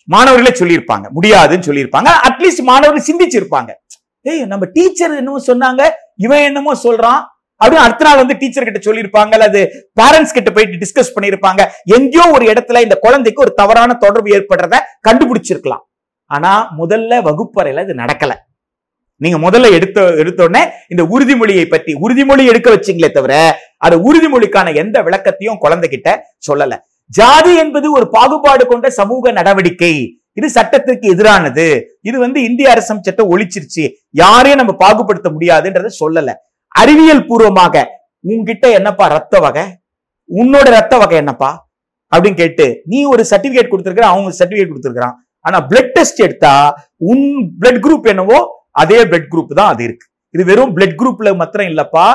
[0.05, 1.09] மாணவர்களே சொல்லியிருப்பாங்க.
[1.09, 2.11] முடியாதுன்னு சொல்லியிருப்பாங்க.
[2.29, 3.71] அட்லீஸ்ட் மாணவர்கள் சிந்திச்சிருப்பாங்க.
[4.23, 5.91] ஏய் நம்ம டீச்சர் என்னமோ சொன்னாங்க.
[6.17, 7.25] இவன் என்னமோ சொல்றான்.
[7.61, 9.61] அப்படின்னு அடுத்த நாள் வந்து டீச்சர் கிட்ட சொல்லியிருப்பாங்க அல்லது
[10.01, 11.63] பேரண்ட்ஸ் கிட்ட போயிட்டு டிஸ்கஸ் பண்ணியிருப்பாங்க.
[11.97, 14.77] எங்கேயோ ஒரு இடத்துல இந்த குழந்தைக்கு ஒரு தவறான தொடர்பு ஏற்படுறத
[15.09, 15.83] கண்டுபிடிச்சிருக்கலாம்.
[16.31, 18.33] ஆனா முதல்ல வகுப்பறையில இது நடக்கல.
[19.17, 23.35] நீங்க முதல்ல எடுத்த எடுத்த உடனே இந்த உறுதிமொழியை பத்தி உறுதிமொழி எடுக்க வச்சீங்களே தவிர
[23.87, 26.09] அது உறுதிமொழிக்கான எந்த விளக்கத்தையும் குழந்தைகிட்ட
[26.49, 26.75] சொல்லல.
[27.19, 29.95] ஜாதி என்பது ஒரு பாகுபாடு கொண்ட சமூக நடவடிக்கை.
[30.33, 31.67] இது சட்டத்திற்கு எதிரானது.
[32.03, 33.85] இது வந்து இந்திய அரசம் சட்டம் ஒழிச்சிருச்சு.
[34.11, 36.33] யாரையும் நம்ம பாகுபடுத்த முடியாதுன்றத சொல்லல.
[36.75, 37.85] அறிவியல் பூர்வமாக
[38.31, 39.65] உன்கிட்ட என்னப்பா ரத்த வகை?
[40.31, 41.51] உன்னோட ரத்த வகை என்னப்பா?
[42.13, 46.53] அப்படின்னு கேட்டு நீ ஒரு சர்டிபிகேட் கொடுத்துருக்குற அவங்க சர்டிபிகேட் கொடுத்துருக்கான் ஆனா பிளட் டெஸ்ட் எடுத்தா
[47.11, 47.25] உன்
[47.61, 48.39] பிளட் குரூப் என்னவோ
[48.83, 50.07] அதே பிளட் குரூப் தான் அது இருக்கு.
[50.35, 52.07] இது வெறும் பிளட் குரூப்ல மாத்திரம் இல்லப்பா.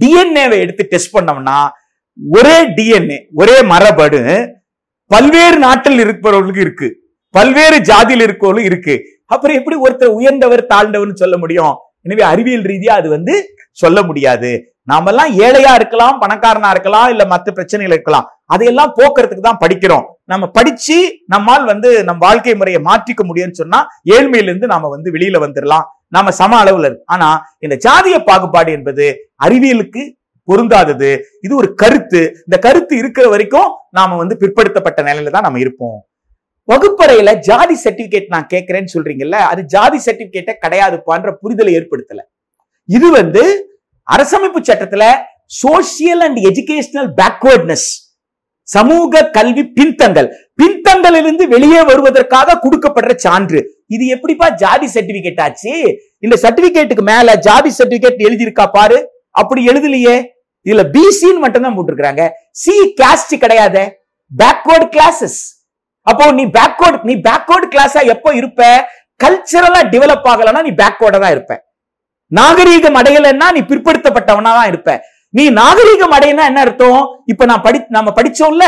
[0.00, 1.58] டிஎன்ஏவை எடுத்து டெஸ்ட் பண்ணோம்னா
[2.18, 4.22] ஒரே டிஎன்ஏ ஒரே மரபணு
[5.10, 6.88] பல்வேறு நாட்டில் இருப்பவர்களுக்கு இருக்கு.
[7.34, 8.94] பல்வேறு ஜாதியில் இருக்கவர்களும் இருக்கு.
[9.26, 11.74] அப்புறம் எப்படி ஒருத்தர் உயர்ந்தவர் தாழ்ந்தவர்னு சொல்ல முடியும்?
[12.06, 13.34] எனவே அறிவியல் ரீதியா அது வந்து
[13.82, 14.50] சொல்ல முடியாது.
[14.90, 18.26] நாமெல்லாம் ஏழையா இருக்கலாம் பணக்காரனா இருக்கலாம் இல்ல மற்ற பிரச்சனைகள் இருக்கலாம்.
[18.46, 20.04] அதையெல்லாம் போக்குறதுக்கு தான் படிக்கிறோம்.
[20.24, 23.80] நம்ம படிச்சு நம்மால் வந்து நம் வாழ்க்கை முறையை மாற்றிக்க முடியும்னு சொன்னா
[24.14, 25.86] ஏழ்மையிலிருந்து நாம வந்து வெளியில வந்துடலாம்
[26.16, 29.06] நாம சம அளவுல இருக்கு ஆனா இந்த ஜாதிய பாகுபாடு என்பது
[29.46, 30.02] அறிவியலுக்கு
[30.48, 31.10] பொருந்தாதது.
[31.44, 32.20] இது ஒரு கருத்து.
[32.46, 35.98] இந்த கருத்து இருக்கிற வரைக்கும் நாம வந்து பிற்படுத்தப்பட்ட நிலையில தான் நம்ம இருப்போம்.
[36.70, 42.20] வகுப்பறையில ஜாதி சர்டிபிகேட் நான் கேட்கிறேன்னு சொல்றீங்கல்ல அது ஜாதி சர்டிபிகேட்டை கிடையாதுப்பான்ற புரிதலை ஏற்படுத்தல.
[42.88, 43.42] இது வந்து
[44.08, 45.04] அரசமைப்பு சட்டத்துல
[45.62, 47.88] சோசியல் அண்ட் எஜுகேஷனல் பேக்வர்ட்னஸ்
[48.68, 53.60] சமூக கல்வி பின்தங்கல் இருந்து வெளியே வருவதற்காக கொடுக்கப்படுற சான்று.
[53.94, 55.72] இது எப்படிப்பா ஜாதி சர்டிபிகேட் ஆச்சு?
[56.24, 58.98] இந்த சர்டிபிகேட்டுக்கு மேல ஜாதி சர்டிபிகேட் எழுதியிருக்கா பாரு.
[59.40, 60.16] அப்படி எழுதலையே.
[60.66, 62.24] இதுல பிசின்னு மட்டும் தான் போட்டிருக்காங்க
[62.62, 63.82] சி கேஸ்ட் கிடையாது.
[64.30, 65.40] பேக்வர்ட் கிளாஸஸ்
[66.06, 68.62] அப்போ நீ பேக்வர்ட் நீ பேக்வர்ட் கிளாஸா எப்போ இருப்ப?
[69.24, 71.64] கல்ச்சரலா டெவலப் ஆகலன்னா நீ பேக்வேர்டா தான் இருப்ப.
[72.32, 75.04] நாகரீகம் அடையலைன்னா நீ பிற்படுத்தப்பட்டவனா தான் இருப்ப.
[75.30, 77.02] நீ நாகரீகம் அடையினா என்ன அர்த்தம்?
[77.26, 78.64] இப்ப நான் படி நம்ம படிச்சோம்ல?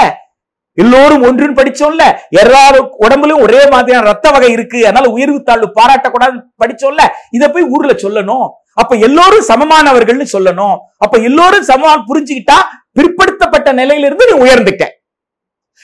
[0.75, 2.05] எல்லோரும் ஒன்றுன்னு படிச்சோம்ல?
[2.31, 4.87] எல்லாரு உடம்புலயும் ஒரே மாதிரியான ரத்த வகை இருக்கு.
[4.87, 7.05] அதனால உயர்வு தாழ்வு பாராட்டக்கூடாது படிச்சோம்ல?
[7.31, 8.47] இத போய் ஊர்ல சொல்லணும்.
[8.75, 10.77] அப்ப எல்லோரும் சமமானவர்கள்னு சொல்லணும்.
[10.99, 12.59] அப்ப எல்லோரும் சமமான புரிஞ்சுக்கிட்டா
[12.93, 14.85] பிற்படுத்தப்பட்ட நிலையிலிருந்து நீ உயர்ந்துட்ட.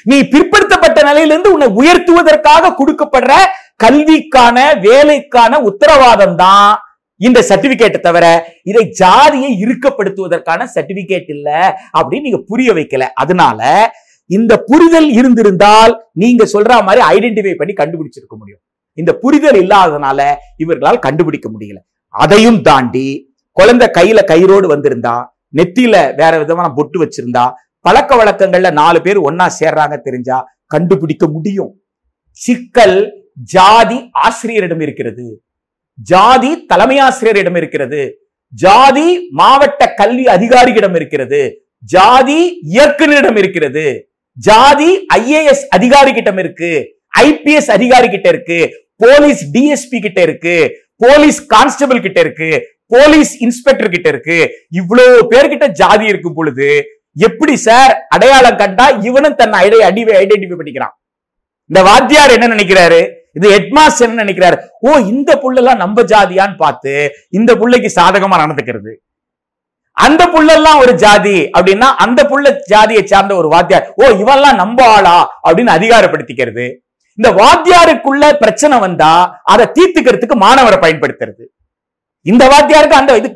[0.06, 3.32] நீ பிற்படுத்தப்பட்ட நிலையிலிருந்து உன்னை உயர்த்துவதற்காக கொடுக்கப்படுற
[3.76, 6.70] கல்விக்கான வேலைக்கான உத்தரவாதம் தான்
[7.20, 8.26] இந்த சர்டிபிகேட்டை தவிர
[8.62, 11.48] இதை ஜாதியை இறுக்கப்படுத்துவதற்கான சர்டிபிகேட் இல்ல
[11.98, 13.04] அப்படின்னு நீங்க புரிய வைக்கல.
[13.14, 13.60] அதனால
[14.30, 18.62] இந்த புரிதல் இருந்திருந்தால் நீங்க சொல்ற மாதிரி ஐடென்டிஃபை பண்ணி கண்டுபிடிச்சிருக்க முடியும்.
[18.94, 20.20] இந்த புரிதல் இல்லாததுனால
[20.56, 21.78] இவர்களால் கண்டுபிடிக்க முடியல.
[22.14, 25.16] அதையும் தாண்டி குழந்தை கையில கயிறோடு வந்திருந்தா
[25.56, 27.44] நெத்தியில வேற விதமான பொட்டு வச்சிருந்தா
[27.88, 31.82] பழக்க வழக்கங்கள்ல நாலு பேர் ஒன்னா சேர்றாங்க தெரிஞ்சா கண்டுபிடிக்க முடியும்.
[32.30, 35.42] சிக்கல் ஜாதி ஆசிரியரிடம் இருக்கிறது.
[35.94, 38.28] ஜாதி தலைமை ஆசிரியரிடம் இருக்கிறது.
[38.48, 41.68] ஜாதி மாவட்ட கல்வி அதிகாரியிடம் இருக்கிறது.
[41.78, 44.12] ஜாதி இயக்குநரிடம் இருக்கிறது.
[44.32, 46.96] ஜாதி ஐஏஎஸ் அதிகாரி கிட்ட இருக்கு.
[47.20, 48.70] ஐபிஎஸ் அதிகாரி கிட்ட இருக்கு.
[48.96, 50.72] போலீஸ் டிஎஸ்பி கிட்ட இருக்கு.
[50.96, 52.62] போலீஸ் கான்ஸ்டபிள் கிட்ட இருக்கு.
[52.86, 54.50] போலீஸ் இன்ஸ்பெக்டர் கிட்ட இருக்கு.
[54.70, 56.84] இவ்வளவு பேர்கிட்ட ஜாதி இருக்கும் பொழுது
[57.26, 59.78] எப்படி சார் அடையாளம் கண்டா இவனும் தன்னை ஐடி
[60.22, 60.94] ஐடென்டிஃபை பண்ணிக்கிறான்.
[61.70, 63.00] இந்த வாத்தியார் என்ன நினைக்கிறாரு?
[63.38, 64.56] இது ஹெட்மாஸ்டர் என்ன நினைக்கிறாரு?
[64.86, 66.94] ஓ இந்த புள்ளெல்லாம் நம்ம ஜாதியான்னு பார்த்து
[67.38, 68.92] இந்த புள்ளைக்கு சாதகமா நடந்துக்கிறது.
[69.96, 73.86] அந்த புள்ளெல்லாம் ஒரு ஜாதி அப்படின்னா அந்த புள்ள ஜாதியை சார்ந்த ஒரு வாத்தியார்.
[74.00, 76.66] ஓ இவெல்லாம் நம்ம ஆளா அப்படின்னு அதிகாரப்படுத்திக்கிறது.
[77.18, 79.12] இந்த வாத்தியாருக்குள்ள பிரச்சனை வந்தா
[79.52, 81.44] அதை தீர்த்துக்கிறதுக்கு மாணவரை பயன்படுத்துறது.
[82.26, 83.28] இந்த வாத்தியாருக்கு அந்த இது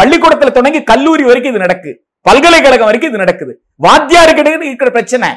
[0.00, 1.92] பள்ளிக்கூடத்துல தொடங்கி கல்லூரி வரைக்கும் இது நடக்கு.
[2.28, 3.52] பல்கலைக்கழகம் வரைக்கும் இது நடக்குது.
[3.84, 5.28] வாத்தியாருக்கு இருக்கிற பிரச்சனை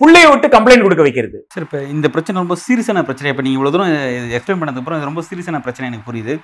[0.00, 1.38] பிள்ளைய விட்டு கம்ப்ளைண்ட் கொடுக்க வைக்கிறது.
[1.54, 3.30] சரி இப்போ இந்த பிரச்சனை ரொம்ப சீரியஸான பிரச்சனை.
[3.32, 3.90] இப்போ நீங்கள் இவ்வளோ தூரம்
[4.36, 6.34] எக்ஸ்பிளைன் பண்ணதுக்கப்புறம் இது ரொம்ப சீரியஸான பிரச்சனை எனக்கு புரியுது.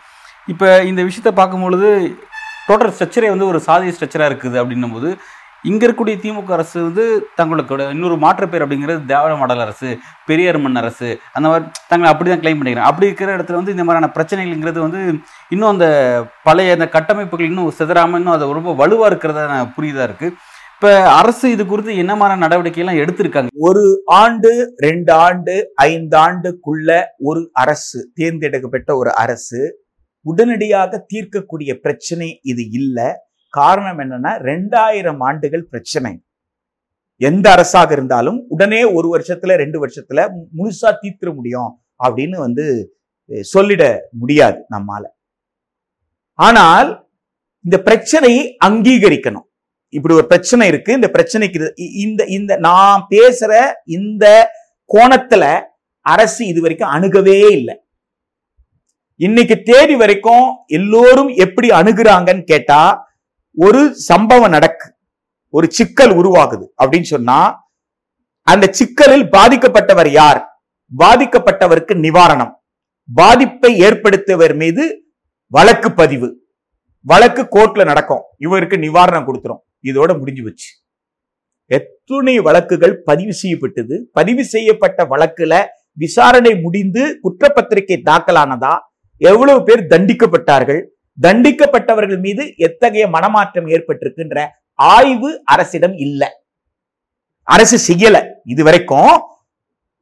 [0.52, 1.88] இப்போ இந்த விஷயத்தை பார்க்கும்பொழுது
[2.68, 5.08] டோட்டல் ஸ்ட்ரக்சரே வந்து ஒரு சாதிய ஸ்ட்ரக்சராக இருக்குது அப்படின்னும் போது
[5.64, 7.04] இங்கே இருக்கக்கூடிய திமுக அரசு வந்து
[7.38, 9.88] தங்களுக்கு இன்னொரு மாற்று பேர் அப்படிங்கிறது திராவிட மாடல் அரசு
[10.28, 12.90] பெரியார் மண் அரசு அந்த மாதிரி தங்களை அப்படி தான் கிளைம் பண்ணிக்கிறாங்க.
[12.90, 15.00] அப்படி இருக்கிற இடத்துல வந்து இந்த மாதிரியான பிரச்சனைகள்ங்கிறது வந்து
[15.54, 15.88] இன்னும் அந்த
[16.48, 19.72] பழைய அந்த கட்டமைப்புகள் இன்னும் சிதறாமல் இன்னும் அது ரொம்ப வலுவாக இருக்கிறதா நான்
[20.08, 20.36] இருக்குது
[20.76, 23.50] இப்போ அரசு இது குறித்து என்ன மாதிரியான நடவடிக்கையெல்லாம் எடுத்திருக்காங்க?
[23.68, 23.84] ஒரு
[24.22, 24.50] ஆண்டு
[24.86, 29.60] ரெண்டு ஆண்டு ஐந்து ஆண்டுக்குள்ள ஒரு அரசு தேர்ந்தெடுக்கப்பட்ட ஒரு அரசு
[30.26, 33.08] உடனடியாக தீர்க்கக்கூடிய பிரச்சனை இது இல்லை.
[33.58, 36.12] காரணம் என்னன்னா ரெண்டாயிரம் ஆண்டுகள் பிரச்சனை.
[37.20, 40.24] எந்த அரசாக இருந்தாலும் உடனே ஒரு வருஷத்துல ரெண்டு வருஷத்துல
[40.58, 41.70] முழுசா தீர்த்திட முடியும்
[42.04, 42.66] அப்படின்னு வந்து
[43.54, 43.84] சொல்லிட
[44.20, 45.04] முடியாது நம்மால.
[46.38, 46.90] ஆனால்
[47.64, 49.46] இந்த பிரச்சனையை அங்கீகரிக்கணும்.
[49.92, 50.90] இப்படி ஒரு பிரச்சனை இருக்கு.
[50.98, 51.70] இந்த பிரச்சனைக்கு
[52.04, 53.52] இந்த இந்த நான் பேசுற
[53.96, 54.26] இந்த
[54.90, 55.44] கோணத்துல
[56.06, 57.74] அரசு இது வரைக்கும் அணுகவே இல்லை.
[59.20, 60.46] இன்னைக்கு தேதி வரைக்கும்
[60.78, 62.80] எல்லோரும் எப்படி அணுகுறாங்கன்னு கேட்டா
[63.58, 64.94] ஒரு சம்பவம் நடக்கு.
[65.48, 67.38] ஒரு சிக்கல் உருவாகுது அப்படின்னு சொன்னா
[68.42, 70.62] அந்த சிக்கலில் பாதிக்கப்பட்டவர் யார்?
[70.98, 72.52] பாதிக்கப்பட்டவருக்கு நிவாரணம்.
[73.14, 75.04] பாதிப்பை ஏற்படுத்தியவர் மீது
[75.46, 76.28] வழக்கு பதிவு.
[77.00, 78.22] வழக்கு கோர்ட்ல நடக்கும்.
[78.38, 79.62] இவருக்கு நிவாரணம் கொடுத்துரும்.
[79.82, 80.68] இதோட முடிஞ்சு வச்சு
[81.64, 84.10] எத்துணை வழக்குகள் பதிவு செய்யப்பட்டது.
[84.12, 88.78] பதிவு செய்யப்பட்ட வழக்குல விசாரணை முடிந்து குற்றப்பத்திரிகை தாக்கலானதா?
[89.16, 90.82] எவ்வளவு பேர் தண்டிக்கப்பட்டார்கள்?
[91.22, 96.44] தண்டிக்கப்பட்டவர்கள் மீது எத்தகைய மனமாற்றம் ஏற்பட்டிருக்குன்ற ஆய்வு அரசிடம் இல்ல.
[97.42, 98.26] அரசு செய்யல.
[98.44, 99.20] இதுவரைக்கும்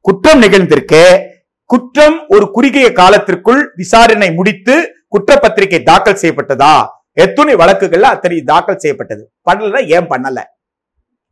[0.00, 1.26] குற்றம் நிகழ்ந்திருக்கு.
[1.64, 6.86] குற்றம் ஒரு குறுகிய காலத்திற்குள் விசாரணை முடித்து குற்றப்பத்திரிகை தாக்கல் செய்யப்பட்டதா?
[7.12, 9.32] எத்துணை வழக்குகள்ல அத்தனை தாக்கல் செய்யப்பட்டது?
[9.50, 10.42] பண்ணல ஏன் பண்ணல?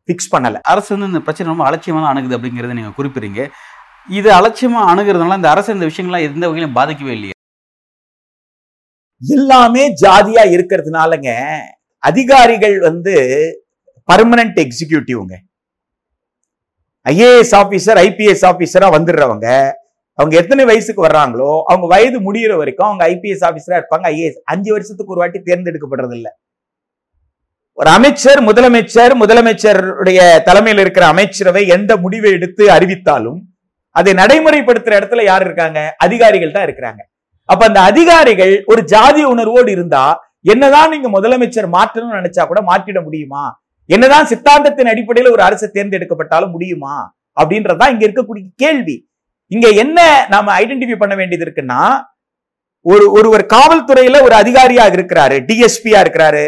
[0.08, 0.58] பிக்ஸ் பண்ணல.
[0.62, 3.50] அரசு வந்து இந்த பிரச்சனை ரொம்ப அலட்சியமா அணுகுது அப்படிங்கறத நீங்க குறிப்பிடுறீங்க.
[4.08, 7.30] இது அலட்சியமா அணுகிறதுனால இந்த அரசு இந்த விஷயங்கள்லாம் எந்த வகையிலும் பாதிக்கவே இல்லையா.
[9.22, 11.30] எல்லாமே ஜாதியா இருக்கிறதுனாலங்க
[11.98, 13.14] அதிகாரிகள் வந்து
[14.12, 15.36] பர்மனன்ட் எக்ஸிகியூட்டிவ்ங்க
[17.06, 19.70] ஐஏஎஸ் ஆபீசர் ஐபிஎஸ் ஆபீசரா வந்துடுறவங்க.
[20.14, 24.06] அவங்க எத்தனை வயசுக்கு வர்றாங்களோ அவங்க வயது முடிகிற வரைக்கும் அவங்க ஐபிஎஸ் ஆபீசரா இருப்பாங்க.
[24.08, 26.32] ஐஏஎஸ் அஞ்சு வருஷத்துக்கு ஒரு வாட்டி தேர்ந்தெடுக்கப்படுறது இல்லை
[27.74, 33.40] ஒரு அமைச்சர் முதலமைச்சர் முதலமைச்சருடைய தலைமையில் இருக்கிற அமைச்சரவை எந்த முடிவை எடுத்து அறிவித்தாலும்
[33.90, 35.94] அதை நடைமுறைப்படுத்துற இடத்துல யார் இருக்காங்க?
[35.98, 37.11] அதிகாரிகள் தான் இருக்கிறாங்க.
[37.48, 40.04] அப்ப அந்த அதிகாரிகள் ஒரு ஜாதி உணர்வோடு இருந்தா
[40.52, 43.42] என்னதான் நீங்க முதலமைச்சர் மாற்றணும்னு நினைச்சா கூட மாற்றிட முடியுமா?
[43.90, 46.94] என்னதான் சித்தாந்தத்தின் அடிப்படையில் ஒரு அரசு தேர்ந்தெடுக்கப்பட்டாலும் முடியுமா?
[47.36, 48.96] அப்படின்றதுதான் இங்க இருக்கக்கூடிய கேள்வி.
[49.50, 49.98] இங்க என்ன
[50.32, 51.80] நாம ஐடென்டிஃபை பண்ண வேண்டியது இருக்குன்னா
[52.86, 56.44] ஒரு ஒருவர் காவல்துறையில ஒரு அதிகாரியாக இருக்கிறாரு டிஎஸ்பியா இருக்கிறாரு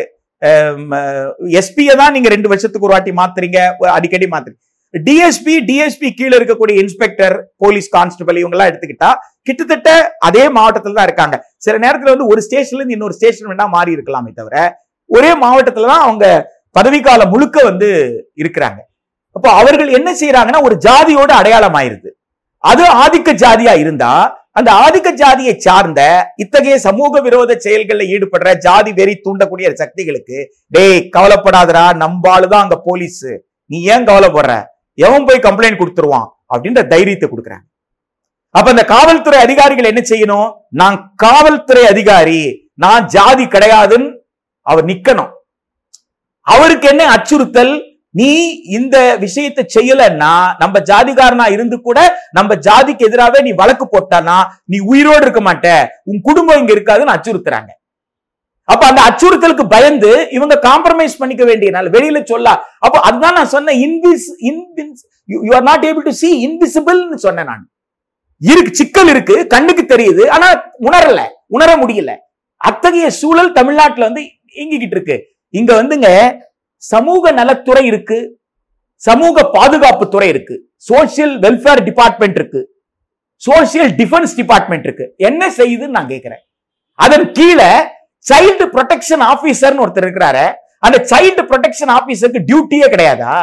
[1.60, 3.58] எஸ்பியை தான் நீங்க ரெண்டு வருஷத்துக்கு ஒரு வாட்டி மாத்துறீங்க
[3.96, 4.60] அடிக்கடி மாத்துறீங்க.
[5.06, 9.10] டிஎஸ்பி டிஎஸ்பி கீழே இருக்கக்கூடிய இன்ஸ்பெக்டர் போலீஸ் கான்ஸ்டபிள் இவங்க எல்லாம் எடுத்துக்கிட்டா
[9.48, 11.36] கிட்டத்தட்ட அதே மாவட்டத்தில் தான் இருக்காங்க.
[11.64, 14.56] சில நேரத்துல வந்து ஒரு ஸ்டேஷன்ல இருந்து இன்னொரு ஸ்டேஷன் வேணா மாறி இருக்கலாமே தவிர
[15.10, 16.26] ஒரே மாவட்டத்துல தான் அவங்க
[16.76, 17.88] பதவிக்காலம் முழுக்க வந்து
[18.42, 18.78] இருக்கிறாங்க.
[19.36, 22.10] அப்போ அவர்கள் என்ன செய்யறாங்கன்னா ஒரு ஜாதியோட அடையாளம் ஆயிருது.
[22.64, 24.12] அது ஆதிக்க ஜாதியா இருந்தா
[24.58, 26.00] அந்த ஆதிக்க ஜாதியை சார்ந்த
[26.42, 30.38] இத்தகைய சமூக விரோத செயல்களில் ஈடுபடுற ஜாதி வெறி தூண்டக்கூடிய சக்திகளுக்கு
[30.76, 33.24] டேய் கவலைப்படாதடா நம்பாளுதான் அங்க போலீஸ்
[33.70, 34.54] நீ ஏன் கவலைப்படுற?
[34.98, 37.66] எவன் போய் கம்ப்ளைண்ட் கொடுத்துருவான் அப்படின்ற தைரியத்தை கொடுக்குறாங்க
[38.56, 40.50] அப்ப அந்த காவல்துறை அதிகாரிகள் என்ன செய்யணும்?
[40.80, 42.42] நான் காவல்துறை அதிகாரி
[42.82, 44.08] நான் ஜாதி கிடையாதுன்னு
[44.66, 45.32] அவர் நிக்கணும்.
[46.46, 47.72] அவருக்கு என்ன அச்சுறுத்தல்?
[48.18, 48.30] நீ
[48.78, 51.98] இந்த விஷயத்தை செய்யலன்னா நம்ம ஜாதிகாரனா இருந்து கூட
[52.38, 54.36] நம்ம ஜாதிக்கு எதிராகவே நீ வழக்கு போட்டானா
[54.72, 55.68] நீ உயிரோடு இருக்க மாட்ட
[56.10, 57.70] உன் குடும்பம் இங்க இருக்காதுன்னு அச்சுறுத்துறாங்க.
[58.68, 62.48] அப்ப அந்த அச்சுறுத்தலுக்கு பயந்து இவங்க காம்ப்ரமைஸ் பண்ணிக்க வேண்டிய நாள் வெளியில சொல்ல.
[62.86, 67.64] அப்போ அதுதான் நான் சொன்னேன் இன்விஸ் இன்வின்ஸ் you are not able to see இன்விசிபிள்னு சொன்னேன் நான்.
[68.40, 70.46] இருக்கு சிக்கல் இருக்கு கண்ணுக்கு தெரியுது ஆனா
[70.86, 71.20] உணரல
[71.56, 72.12] உணர முடியல.
[72.60, 74.22] அத்தகைய சூழல் தமிழ்நாட்டுல வந்து
[74.56, 75.16] இயங்கிக்கிட்டு இருக்கு.
[75.54, 76.08] இங்க வந்துங்க
[76.82, 78.18] சமூக நலத்துறை இருக்கு
[79.02, 80.56] சமூக பாதுகாப்பு துறை இருக்கு
[80.88, 82.60] சோசியல் வெல்ஃபேர் டிபார்ட்மெண்ட் இருக்கு
[83.42, 85.06] சோசியல் டிஃபென்ஸ் டிபார்ட்மெண்ட் இருக்கு.
[85.28, 86.42] என்ன செய்யுதுன்னு நான் கேட்கிறேன்
[86.98, 87.70] அதன் கீழே
[88.30, 90.44] சைல்டு ப்ரொடெக்ஷன் ஆபீசர்னு ஒருத்தர் இருக்கிறாரு.
[90.86, 93.34] அந்த சைல்டு ப்ரொடெக்ஷன் ஆபீசருக்கு டியூட்டியே கிடையாதா?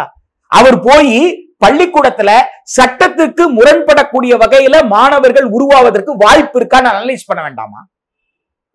[0.52, 1.16] அவர் போய்
[1.64, 2.32] பள்ளிக்கூடத்துல
[2.76, 7.82] சட்டத்துக்கு முரண்படக்கூடிய வகையில மாணவர்கள் உருவாவதற்கு வாய்ப்பு இருக்கான்னு அனலைஸ் பண்ண வேண்டாமா?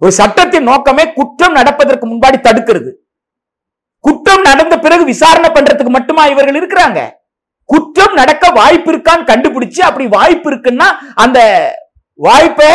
[0.03, 2.90] ஒரு சட்டத்தின் நோக்கமே குற்றம் நடப்பதற்கு முன்பாடி தடுக்கிறது.
[4.05, 7.01] குற்றம் நடந்த பிறகு விசாரணை பண்றதுக்கு மட்டுமா இவர்கள் இருக்கிறாங்க?
[7.73, 10.88] குற்றம் நடக்க வாய்ப்பு இருக்கான்னு கண்டுபிடிச்சு அப்படி வாய்ப்பு இருக்குன்னா
[11.25, 11.38] அந்த
[12.27, 12.69] வாய்ப்பை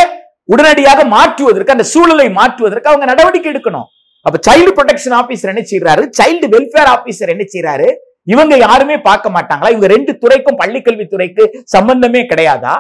[0.50, 3.88] உடனடியாக மாற்றுவதற்கு அந்த சூழலை மாற்றுவதற்கு அவங்க நடவடிக்கை எடுக்கணும்.
[4.26, 7.90] அப்ப சைல்டு ப்ரொடெக்ஷன் ஆபீசர் என்ன செய்யறாரு சைல்டு வெல்ஃபேர் ஆபீசர் என்ன செய்யறாரு
[8.34, 9.70] இவங்க யாருமே பார்க்க மாட்டாங்களா?
[9.74, 11.44] இவங்க ரெண்டு துறைக்கும் பள்ளிக்கல்வித்துறைக்கு
[11.76, 12.74] சம்பந்தமே கிடையாதா?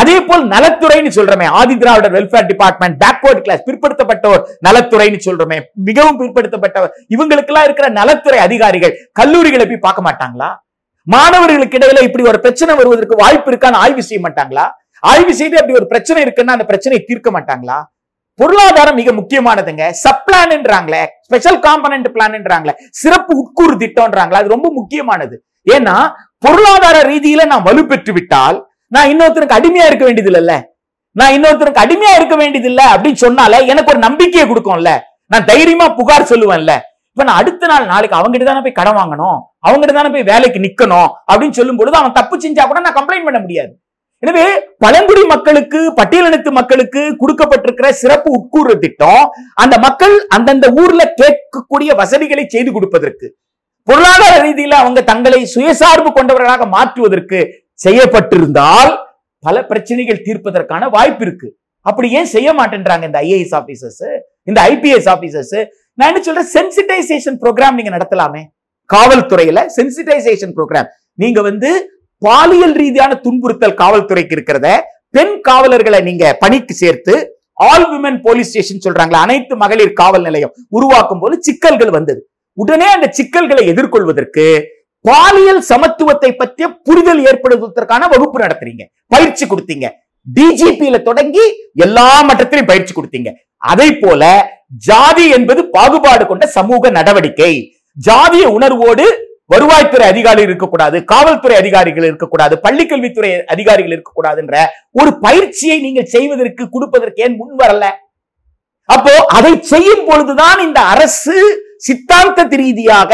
[0.00, 6.92] அதே போல் நலத்துறைன்னு சொல்றமே Adi Dravidar welfare department backward class பிற்படுத்தப்பட்டோர் நலத்துறைன்னு சொல்றமே மிகவும் பிற்படுத்தப்பட்டவர்.
[7.14, 10.50] இவங்களுக்கெல்லாம் இருக்கிற நலத்துறை அதிகாரிகள் கல்லூரிகளை போய் பார்க்க மாட்டாங்களா?
[11.06, 14.66] மாணவர்களுக்கு இடையில இப்படி ஒரு பிரச்சனை வருவதற்கு வாய்ப்பு இருக்கான்னு ஆய்வு செய்ய மாட்டாங்களா?
[15.10, 17.78] ஆய்வு செய்து அப்படி ஒரு பிரச்சனை இருக்குன்னா அந்த பிரச்சனையை தீர்க்க மாட்டாங்களா?
[18.40, 19.84] பொருளாதாரம் மிக முக்கியமானதுங்க.
[20.04, 24.40] சப்ளான்ன்றாங்களே ஸ்பெஷல் காம்பனன்ட் பிளான்ன்றாங்களே சிறப்பு உட்கூறு திட்டம்ன்றாங்களே.
[24.42, 25.36] அது ரொம்ப முக்கியமானது.
[25.74, 25.96] ஏன்னா
[26.38, 28.58] பொருளாதார ரீதியில நான் வலுப்பெற்று விட்டால்
[28.94, 30.54] நான் இன்னொருத்தருக்கு அடிமையா இருக்க வேண்டியது இல்லைல்ல
[31.16, 34.92] நான் இன்னொருத்தருக்கு அடிமையா இருக்க வேண்டியது இல்லை அப்படின்னு சொன்னால எனக்கு ஒரு நம்பிக்கையை கொடுக்கும்ல.
[35.32, 36.72] நான் தைரியமா புகார் சொல்லுவேன்ல.
[37.12, 39.38] இப்ப நான் அடுத்த நாள் நாளைக்கு அவங்ககிட்ட தானே போய் கடன் வாங்கணும்.
[39.66, 43.40] அவங்ககிட்ட தானே போய் வேலைக்கு நிக்கணும் அப்படின்னு சொல்லும் பொழுது அவன் தப்பு செஞ்சா கூட நான் கம்ப்ளைண்ட் பண்ண
[43.44, 43.72] முடியாது.
[44.22, 44.44] எனவே
[44.84, 49.24] பழங்குடி மக்களுக்கு பட்டியலினத்து மக்களுக்கு கொடுக்கப்பட்டிருக்கிற சிறப்பு உட்கூறு திட்டம்
[49.62, 53.28] அந்த மக்கள் அந்தந்த ஊர்ல கேட்கக்கூடிய வசதிகளை செய்து கொடுப்பதற்கு
[53.88, 57.38] பொருளாதார ரீதியில அவங்க தங்களை சுயசார்பு கொண்டவர்களாக மாற்றுவதற்கு
[57.84, 58.92] செய்யப்பட்டிருந்தால்
[59.44, 61.48] பல பிரச்சனைகள் தீர்ப்பதற்கான வாய்ப்பு இருக்கு.
[61.86, 64.04] அப்படி ஏன் செய்ய மாட்டேன்றாங்க இந்த ஐஏஎஸ் ஆபீசர்ஸ்
[64.48, 65.56] இந்த ஐபிஎஸ் ஆபீசர்ஸ்
[65.98, 66.50] நான் என்ன சொல்றேன்?
[66.56, 68.42] சென்சிட்டைசேஷன் ப்ரோக்ராம் நீங்க நடத்தலாமே.
[68.90, 70.88] காவல்துறையில சென்சிட்டைசேஷன் ப்ரோக்ராம்
[71.22, 71.70] நீங்க வந்து
[72.24, 74.68] பாலியல் ரீதியான துன்புறுத்தல் காவல்துறைக்கு இருக்கிறத
[75.16, 77.14] பெண் காவலர்களை நீங்க பணிக்கு சேர்த்து
[77.68, 82.20] ஆல் விமன் போலீஸ் ஸ்டேஷன் சொல்றாங்களா அனைத்து மகளிர் காவல் நிலையம் உருவாக்கும் போது சிக்கல்கள் வந்தது.
[82.58, 84.44] உடனே அந்த சிக்கல்களை எதிர்கொள்வதற்கு
[85.04, 88.84] பாலியல் சமத்துவத்தை பற்றிய புரிதல் ஏற்படுவதற்கான வகுப்பு நடத்துறீங்க.
[89.14, 89.86] பயிற்சி கொடுத்தீங்க.
[90.26, 91.44] டிஜிபியில தொடங்கி
[91.86, 93.30] எல்லா மட்டத்திலையும் பயிற்சி கொடுத்தீங்க.
[93.72, 94.22] அதை போல
[94.88, 97.52] ஜாதி என்பது பாகுபாடு கொண்ட சமூக நடவடிக்கை.
[98.08, 99.06] ஜாதிய உணர்வோடு
[99.52, 104.56] வருவாய்த்துறை அதிகாரிகள் இருக்கக்கூடாது காவல்துறை அதிகாரிகள் இருக்கக்கூடாது பள்ளிக்கல்வித்துறை அதிகாரிகள் இருக்கக்கூடாதுன்ற
[105.00, 107.84] ஒரு பயிற்சியை நீங்கள் செய்வதற்கு கொடுப்பதற்கு ஏன் முன் வரல?
[108.88, 111.36] அப்போ அதை செய்யும் பொழுதுதான் இந்த அரசு
[111.78, 113.12] சித்தாந்த ரீதியாக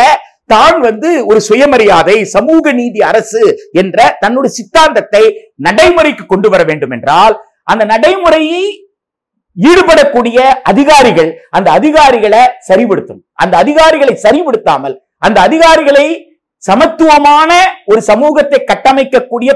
[0.50, 5.24] தான் வந்து ஒரு சுயமரியாதை சமூக நீதி அரசு என்ற தன்னுடைய சித்தாந்தத்தை
[5.58, 7.34] நடைமுறைக்கு கொண்டு வர வேண்டும் என்றால்
[7.66, 8.62] அந்த நடைமுறையை
[9.56, 16.06] ஈடுபடக்கூடிய அதிகாரிகள் அந்த அதிகாரிகளை சரிபடுத்தும் அந்த அதிகாரிகளை சரிபடுத்தாமல் அந்த அதிகாரிகளை
[16.62, 17.50] சமத்துவமான
[17.90, 19.50] ஒரு சமூகத்தை கட்டமைக்கக்கூடிய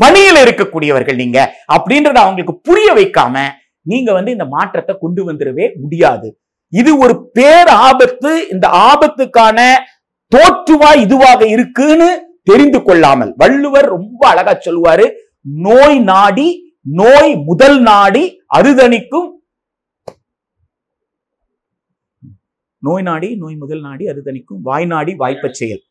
[0.00, 1.38] பணியில் இருக்கக்கூடியவர்கள் நீங்க
[1.76, 3.44] அப்படின்றத அவங்களுக்கு புரிய வைக்காம
[3.90, 6.28] நீங்க வந்து இந்த மாற்றத்தை கொண்டு வந்துடவே முடியாது.
[6.80, 9.58] இது ஒரு பேர் ஆபத்து இந்த ஆபத்துக்கான
[10.32, 12.08] தோற்றுவா இதுவாக இருக்குன்னு
[12.50, 13.32] தெரிந்து கொள்ளாமல்.
[13.42, 15.06] வள்ளுவர் ரொம்ப அழகா சொல்லுவாரு
[15.66, 16.48] நோய் நாடி
[17.00, 18.24] நோய் முதல் நாடி
[18.58, 19.28] அருதணிக்கும்
[22.82, 24.60] நோய் நாடி நோய் முதல் நாடி அருதணிக்கும்.
[24.68, 25.82] வாய் நாடி வாய்ப்பச் செயல்.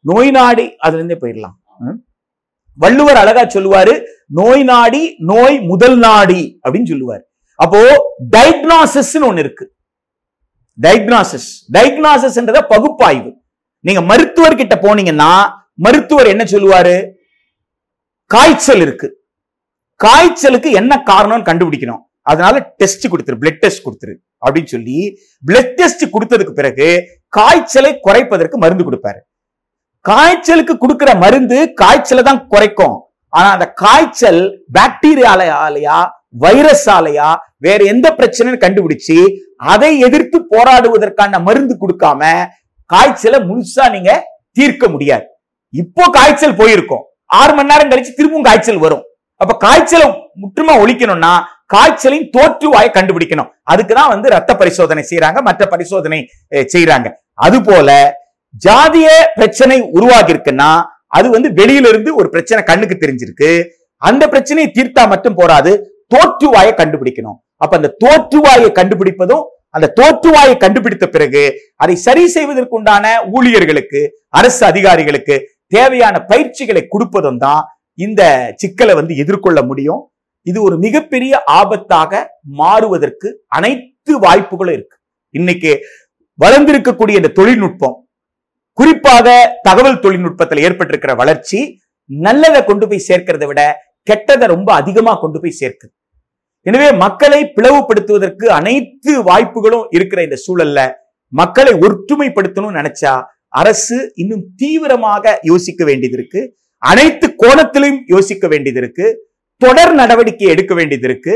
[0.00, 1.56] நோய் நாடி அதுல இருந்தே போயிடலாம்.
[1.78, 1.98] ம்?
[2.74, 7.30] வள்ளுவர் அழகா சொல்லுவாரு நோய் நாடி நோய் முதல் நாடி அப்படின்னு சொல்லுவார்.
[7.54, 7.80] அப்போ
[8.36, 9.74] டயக்னாசிஸ் ஒண்ணு இருக்கு.
[10.80, 13.36] டயக்னாசிஸ் டயக்னாசிஸ்ன்றத பகுப்பாய்வு.
[13.80, 17.10] நீங்க மருத்துவர்கிட்ட போனீங்கன்னா மருத்துவர் என்ன சொல்லுவாரு?
[18.26, 19.24] காய்ச்சல் இருக்கு.
[19.96, 22.02] காய்ச்சலுக்கு என்ன காரணம்னு கண்டுபிடிக்கணும்.
[22.22, 24.14] அதனால டெஸ்ட் கொடுத்துரு பிளட் டெஸ்ட் கொடுத்துரு
[24.46, 29.20] அப்படின்னு சொல்லி பிளட் டெஸ்ட் கொடுத்ததுக்கு பிறகு காய்ச்சலை குறைப்பதற்கு மருந்து கொடுப்பாரு.
[30.08, 32.96] காய்ச்சலுக்கு கொடுக்கிற மருந்து காய்ச்சலை தான் குறைக்கும்.
[33.36, 34.40] ஆனா அந்த காய்ச்சல்
[34.76, 35.98] பாக்டீரியாலையா
[36.44, 37.28] வைரஸ் ஆலையா
[37.66, 39.16] வேற எந்த பிரச்சனையும் கண்டுபிடிச்சு
[39.72, 42.22] அதை எதிர்த்து போராடுவதற்கான மருந்து கொடுக்காம
[42.90, 44.12] காய்ச்சலை முழுசா நீங்க
[44.58, 45.26] தீர்க்க முடியாது.
[45.74, 47.04] இப்போ காய்ச்சல் போயிருக்கும்.
[47.40, 49.04] ஆறு மணி நேரம் கழிச்சு திரும்பவும் காய்ச்சல் வரும்.
[49.40, 50.06] அப்ப காய்ச்சலை
[50.42, 51.32] முற்றுமா ஒழிக்கணும்னா
[51.74, 53.50] காய்ச்சலின் தோற்றுவாயை கண்டுபிடிக்கணும்.
[53.72, 56.18] அதுக்குதான் வந்து ரத்த பரிசோதனை செய்யறாங்க மற்ற பரிசோதனை
[56.74, 57.10] செய்யறாங்க
[57.46, 57.90] அது போல
[58.64, 60.70] ஜாதிய பிரச்சனை உருவாகி இருக்குன்னா
[61.18, 63.50] அது வந்து வெளியில இருந்து ஒரு பிரச்சனை கண்ணுக்கு தெரிஞ்சிருக்கு.
[64.02, 65.72] அந்த பிரச்சனையை தீர்த்தா மட்டும் போராது
[66.14, 67.38] தோற்றுவாயை கண்டுபிடிக்கணும்.
[67.62, 69.44] அப்ப அந்த தோற்றுவாயை கண்டுபிடிப்பதும்
[69.76, 71.42] அந்த தோற்றுவாயை கண்டுபிடித்த பிறகு
[71.82, 73.04] அதை சரி செய்வதற்குண்டான
[73.36, 74.00] ஊழியர்களுக்கு
[74.38, 75.34] அரசு அதிகாரிகளுக்கு
[75.76, 77.60] தேவையான பயிற்சிகளை கொடுப்பதும் தான்
[77.98, 78.22] இந்த
[78.62, 80.00] சிக்கலை வந்து எதிர்கொள்ள முடியும்.
[80.46, 82.22] இது ஒரு மிகப்பெரிய ஆபத்தாக
[82.60, 84.96] மாறுவதற்கு அனைத்து வாய்ப்புகளும் இருக்கு.
[85.34, 85.72] இன்னைக்கு
[86.38, 87.96] வளர்ந்திருக்கக்கூடிய இந்த தொழில்நுட்பம்
[88.78, 89.28] குறிப்பாக
[89.66, 91.58] தகவல் தொழில்நுட்பத்தில் ஏற்பட்டிருக்கிற வளர்ச்சி
[92.10, 93.62] நல்லதை கொண்டு போய் சேர்க்கிறத விட
[94.10, 95.92] கெட்டதை ரொம்ப அதிகமா கொண்டு போய் சேர்க்குது.
[96.66, 100.80] எனவே மக்களை பிளவுபடுத்துவதற்கு அனைத்து வாய்ப்புகளும் இருக்கிற இந்த சூழல்ல
[101.32, 103.12] மக்களை ஒற்றுமைப்படுத்தணும்னு நினைச்சா
[103.60, 106.40] அரசு இன்னும் தீவிரமாக யோசிக்க வேண்டியது இருக்கு.
[106.82, 109.06] அனைத்து கோணத்திலையும் யோசிக்க வேண்டியது இருக்கு.
[109.60, 111.34] தொடர் நடவடிக்கை எடுக்க வேண்டியது இருக்கு.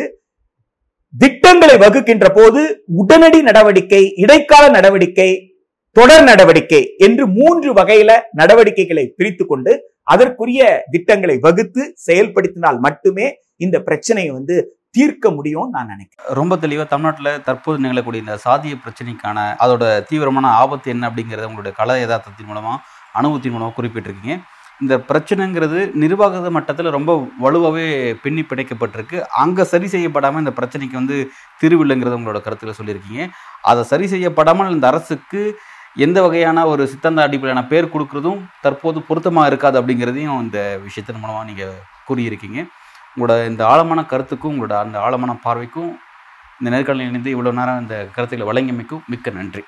[1.14, 2.61] திட்டங்களை வகுக்கின்ற போது
[3.03, 5.31] உடனடி நடவடிக்கை இடைக்கால நடவடிக்கை
[5.97, 9.73] தொடர் நடவடிக்கை என்று மூன்று வகையில நடவடிக்கைகளை பிரித்து கொண்டு
[10.13, 10.61] அதற்குரிய
[10.95, 13.27] திட்டங்களை வகுத்து செயல்படுத்தினால் மட்டுமே
[13.65, 14.57] இந்த பிரச்சனையை வந்து
[14.97, 16.27] தீர்க்க முடியும் நான் நினைக்கிறேன்.
[16.41, 21.97] ரொம்ப தெளிவாக தமிழ்நாட்டில் தற்போது நிகழக்கூடிய இந்த சாதிய பிரச்சனைக்கான அதோட தீவிரமான ஆபத்து என்ன அப்படிங்கிறத உங்களுடைய கல
[22.03, 22.83] யதார்த்தத்தின் மூலமாக
[23.21, 24.37] அனுபவத்தின் மூலமாக குறிப்பிட்டிருக்கீங்க.
[24.83, 27.13] இந்த பிரச்சனைங்கிறது நிர்வாக மட்டத்தில் ரொம்ப
[27.45, 27.87] வலுவாகவே
[28.23, 29.19] பின்னி பிணைக்கப்பட்டிருக்கு.
[29.43, 31.19] அங்கே சரி செய்யப்படாமல் இந்த பிரச்சனைக்கு வந்து
[31.61, 33.25] திருவில்லைங்கிறது உங்களோட கருத்தில் சொல்லியிருக்கீங்க.
[33.71, 35.43] அதை சரி செய்யப்படாமல் இந்த அரசுக்கு
[35.97, 41.77] எந்த வகையான ஒரு சித்தாந்த அடிப்படையான பேர் கொடுக்குறதும் தற்போது பொருத்தமாக இருக்காது அப்படிங்கிறதையும் இந்த விஷயத்தின் மூலமாக நீங்கள்
[42.09, 42.61] கூறியிருக்கீங்க.
[43.15, 45.93] உங்களோட இந்த ஆழமான கருத்துக்கும் உங்களோட அந்த ஆழமான பார்வைக்கும்
[46.59, 49.63] இந்த நேர்காணலில் இணைந்து இவ்வளோ நேரம் இந்த கருத்துக்களை வழங்கியமைக்கும் மிக்க நன்றி.